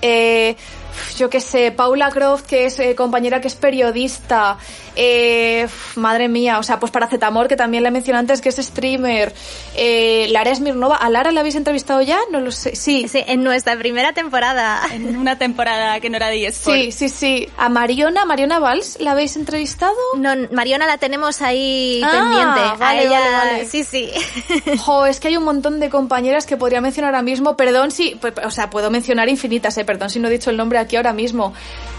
[1.16, 4.58] Yo qué sé, Paula Croft, que es eh, compañera que es periodista.
[4.98, 9.34] Eh, madre mía, o sea, pues Paracetamor, que también la mencioné antes, que es streamer.
[9.76, 10.96] Eh, Lara Smirnova.
[10.96, 12.18] ¿A Lara la habéis entrevistado ya?
[12.30, 12.74] No lo sé.
[12.76, 13.06] Sí.
[13.08, 14.80] Sí, en nuestra primera temporada.
[14.92, 16.76] En una temporada que no era de eSport.
[16.76, 17.48] Sí, sí, sí.
[17.58, 19.92] A Mariona, Mariona Valls, ¿la habéis entrevistado?
[20.16, 22.60] No, Mariona la tenemos ahí Ah, pendiente.
[22.60, 23.66] A vale, ella- vale, vale.
[23.66, 24.10] Sí, sí.
[24.78, 27.56] Jo, es que hay un montón de compañeras que podría mencionar ahora mismo.
[27.56, 30.56] Perdón si, pues, o sea, puedo mencionar infinitas, eh, perdón si no he dicho el
[30.56, 31.52] nombre aquí ahora mismo.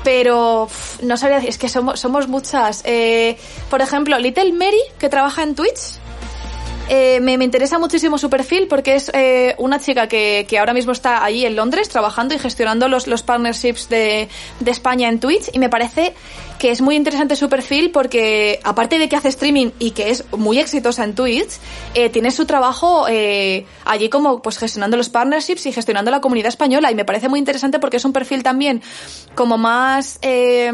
[0.06, 0.70] Pero
[1.02, 2.82] no sabría decir, es que somos, somos muchas.
[2.86, 3.38] Eh,
[3.70, 6.00] por ejemplo, Little Mary, que trabaja en Twitch.
[6.90, 10.92] Eh, me, interesa muchísimo su perfil porque es eh, una chica que, que ahora mismo
[10.92, 14.30] está allí en Londres trabajando y gestionando los, los partnerships de,
[14.60, 16.14] de España en Twitch y me parece
[16.58, 20.26] que es muy interesante su perfil porque aparte de que hace streaming y que es
[20.32, 21.52] muy exitosa en Twitch,
[21.94, 26.50] eh, tiene su trabajo eh, allí como pues gestionando los partnerships y gestionando la comunidad
[26.50, 28.82] española y me parece muy interesante porque es un perfil también
[29.36, 30.20] como más...
[30.22, 30.72] Eh,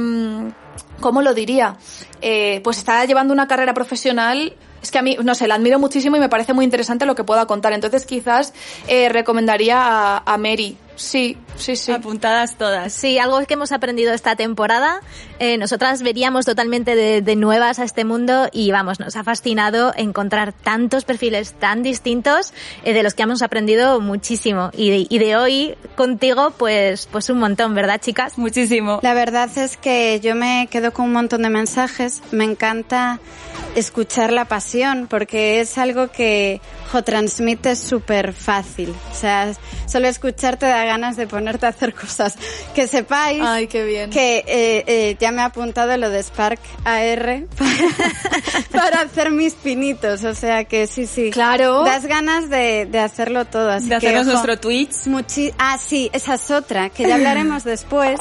[1.00, 1.76] ¿Cómo lo diría?
[2.22, 4.54] Eh, pues está llevando una carrera profesional
[4.84, 7.16] es que a mí, no sé, la admiro muchísimo y me parece muy interesante lo
[7.16, 7.72] que pueda contar.
[7.72, 8.54] Entonces quizás
[8.88, 10.78] eh, recomendaría a, a Mary.
[10.96, 11.92] Sí, sí, sí.
[11.92, 12.94] Apuntadas todas.
[12.94, 15.02] Sí, algo que hemos aprendido esta temporada.
[15.40, 19.94] Eh, nosotras veríamos totalmente de, de nuevas a este mundo y vamos, nos ha fascinado
[19.96, 24.72] encontrar tantos perfiles tan distintos eh, de los que hemos aprendido muchísimo.
[24.74, 28.38] Y de, y de hoy contigo, pues, pues un montón, ¿verdad, chicas?
[28.38, 29.00] Muchísimo.
[29.02, 32.22] La verdad es que yo me quedo con un montón de mensajes.
[32.32, 33.20] Me encanta
[33.76, 38.94] escuchar la pasión porque es algo que jo, transmite súper fácil.
[39.12, 39.52] O sea,
[39.88, 42.36] solo escucharte da ganas de ponerte a hacer cosas.
[42.74, 44.10] Que sepáis Ay, qué bien.
[44.10, 49.54] que eh, eh, ya me ha apuntado lo de Spark AR para, para hacer mis
[49.54, 50.24] pinitos.
[50.24, 51.32] O sea que sí, sí.
[51.32, 51.84] Claro.
[51.84, 53.72] Das ganas de, de hacerlo todo.
[53.72, 55.06] Así De hacernos nuestro Twitch.
[55.08, 58.20] Muchi ah, sí, esa es otra, que ya hablaremos después,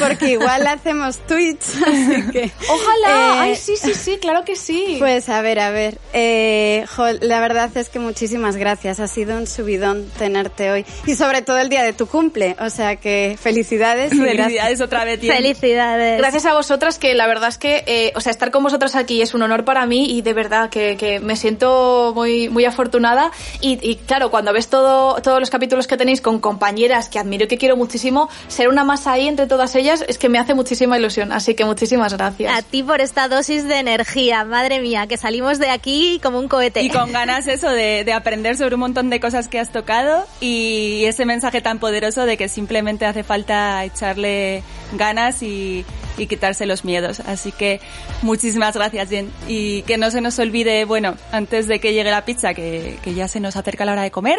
[0.00, 2.50] porque igual hacemos Twitch, así que...
[2.68, 3.36] Ojalá.
[3.36, 4.96] Eh, Ay, sí, sí, sí, claro que sí.
[4.98, 5.98] Pues a ver, a ver.
[6.12, 9.00] Eh, jo, la verdad es que muchísimas gracias.
[9.00, 10.86] Ha sido un subidón tenerte hoy.
[11.06, 12.56] Y sobre todo el día de tu cumple.
[12.64, 14.12] O sea que felicidades.
[14.12, 14.80] y Felicidades gracias.
[14.80, 15.20] otra vez.
[15.20, 15.34] Jen.
[15.34, 16.18] Felicidades.
[16.18, 19.22] Gracias a vosotras, que la verdad es que, eh, o sea, estar con vosotras aquí
[19.22, 23.30] es un honor para mí y de verdad que, que me siento muy, muy afortunada.
[23.60, 27.44] Y, y claro, cuando ves todo, todos los capítulos que tenéis con compañeras que admiro
[27.44, 30.54] y que quiero muchísimo, ser una más ahí entre todas ellas es que me hace
[30.54, 31.32] muchísima ilusión.
[31.32, 32.56] Así que muchísimas gracias.
[32.56, 36.48] A ti por esta dosis de energía, madre mía, que salimos de aquí como un
[36.48, 36.82] cohete.
[36.82, 40.26] Y con ganas eso de, de aprender sobre un montón de cosas que has tocado
[40.40, 45.84] y ese mensaje tan poderoso de que simplemente hace falta echarle ganas y,
[46.28, 47.18] quitarse los miedos.
[47.18, 47.80] Así que
[48.22, 49.32] muchísimas gracias, Jen.
[49.48, 53.14] Y que no se nos olvide, bueno, antes de que llegue la pizza, que, que
[53.14, 54.38] ya se nos acerca la hora de comer,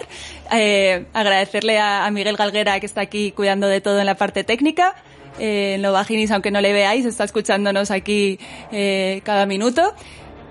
[0.54, 4.46] eh, agradecerle a, a Miguel Galguera que está aquí cuidando de todo en la parte
[4.46, 4.96] técnica.
[5.40, 8.40] Eh, en lo vaginis, aunque no le veáis, está escuchándonos aquí
[8.72, 9.94] eh, cada minuto.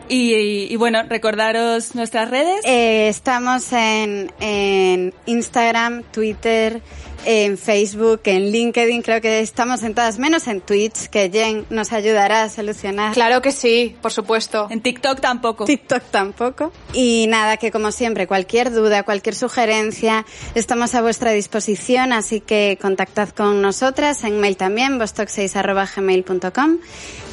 [0.09, 2.65] Y, y, y bueno, recordaros nuestras redes.
[2.65, 6.83] Eh, estamos en, en Instagram, Twitter,
[7.27, 11.93] en Facebook, en LinkedIn, creo que estamos en todas, menos en Twitch, que Jen nos
[11.93, 13.15] ayudará a solucionar.
[13.15, 14.69] Claro que sí, por supuesto.
[14.71, 15.65] En TikTok tampoco.
[15.65, 16.73] TikTok tampoco.
[16.93, 22.79] Y nada, que como siempre, cualquier duda, cualquier sugerencia, estamos a vuestra disposición, así que
[22.81, 26.79] contactad con nosotras, en mail también, vostoc6.gmail.com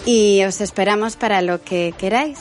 [0.06, 2.40] y os esperamos para lo que queráis.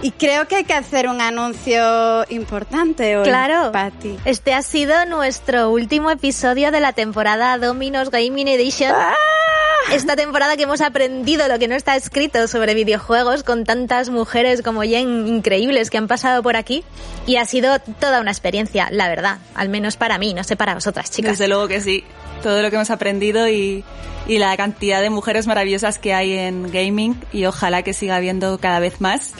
[0.00, 3.72] Y creo que hay que hacer un anuncio importante hoy, Claro.
[3.72, 4.16] Patti.
[4.24, 8.92] Este ha sido nuestro último episodio de la temporada Dominos Gaming Edition.
[8.94, 9.14] ¡Ah!
[9.92, 14.60] Esta temporada que hemos aprendido lo que no está escrito sobre videojuegos con tantas mujeres
[14.62, 16.84] como Jen increíbles que han pasado por aquí.
[17.26, 19.38] Y ha sido toda una experiencia, la verdad.
[19.54, 21.32] Al menos para mí, no sé para vosotras, chicas.
[21.32, 22.04] Desde luego que sí.
[22.42, 23.84] Todo lo que hemos aprendido y,
[24.26, 28.58] y la cantidad de mujeres maravillosas que hay en gaming y ojalá que siga habiendo
[28.58, 29.32] cada vez más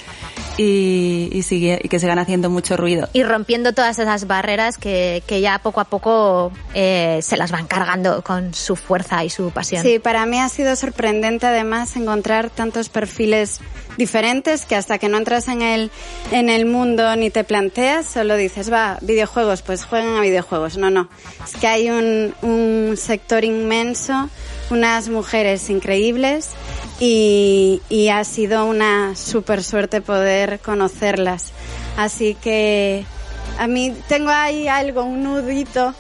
[0.56, 3.08] y, y, sigue, y que sigan haciendo mucho ruido.
[3.12, 7.66] y rompiendo todas esas barreras que, que ya poco a poco eh, se las van
[7.66, 9.82] cargando con su fuerza y su pasión.
[9.82, 13.60] Sí, para mí ha sido sorprendente además encontrar tantos perfiles
[13.98, 15.90] diferentes que hasta que no entras en el,
[16.30, 20.78] en el mundo ni te planteas, solo dices, va, videojuegos, pues jueguen a videojuegos.
[20.78, 21.10] No, no.
[21.44, 24.30] Es que hay un, un sector inmenso,
[24.70, 26.52] unas mujeres increíbles
[27.00, 31.52] y, y ha sido una super suerte poder conocerlas.
[31.96, 33.04] Así que
[33.58, 35.92] a mí tengo ahí algo, un nudito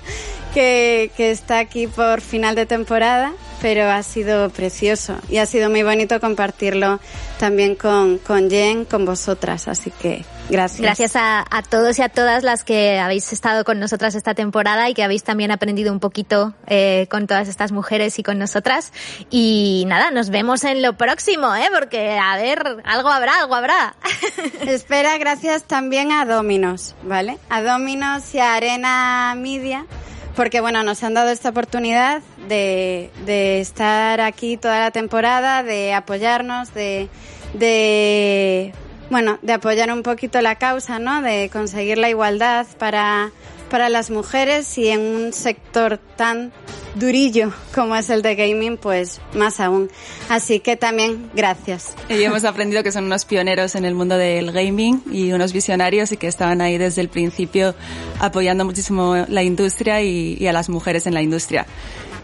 [0.54, 3.32] que, que está aquí por final de temporada,
[3.62, 6.98] pero ha sido precioso y ha sido muy bonito compartirlo
[7.38, 9.68] también con, con Jen, con vosotras.
[9.68, 10.80] Así que gracias.
[10.80, 14.90] Gracias a, a todos y a todas las que habéis estado con nosotras esta temporada
[14.90, 18.92] y que habéis también aprendido un poquito eh, con todas estas mujeres y con nosotras.
[19.30, 21.68] Y nada, nos vemos en lo próximo, ¿eh?
[21.72, 23.94] Porque, a ver, algo habrá, algo habrá.
[24.66, 27.38] Espera, gracias también a Dominos, ¿vale?
[27.48, 29.86] A Dominos y a Arena Media,
[30.34, 35.92] porque bueno, nos han dado esta oportunidad de, de estar aquí toda la temporada, de
[35.92, 37.08] apoyarnos, de,
[37.54, 38.72] de,
[39.10, 41.22] bueno, de apoyar un poquito la causa, ¿no?
[41.22, 43.30] De conseguir la igualdad para,
[43.72, 46.52] para las mujeres y en un sector tan
[46.94, 49.90] durillo como es el de gaming, pues más aún.
[50.28, 51.94] Así que también gracias.
[52.10, 56.12] Y hemos aprendido que son unos pioneros en el mundo del gaming y unos visionarios
[56.12, 57.74] y que estaban ahí desde el principio
[58.20, 61.66] apoyando muchísimo la industria y, y a las mujeres en la industria.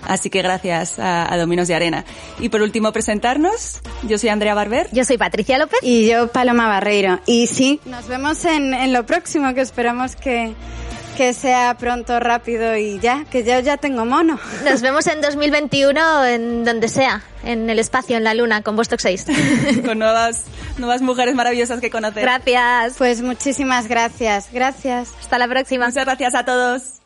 [0.06, 2.04] Así que gracias a, a, Dominos de Arena.
[2.38, 3.80] Y por último, presentarnos.
[4.02, 4.88] Yo soy Andrea Barber.
[4.92, 5.80] Yo soy Patricia López.
[5.82, 7.20] Y yo, Paloma Barreiro.
[7.26, 10.54] Y sí, nos vemos en, en lo próximo, que esperamos que,
[11.18, 14.38] que sea pronto, rápido y ya, que yo ya tengo mono.
[14.64, 19.00] Nos vemos en 2021 en donde sea, en el espacio, en la luna, con Vostok
[19.00, 19.26] 6.
[19.84, 20.44] con nuevas,
[20.76, 22.22] nuevas mujeres maravillosas que conocer.
[22.22, 22.94] Gracias.
[22.98, 24.48] Pues muchísimas gracias.
[24.52, 25.08] Gracias.
[25.18, 25.86] Hasta la próxima.
[25.86, 26.97] Muchas gracias a todos.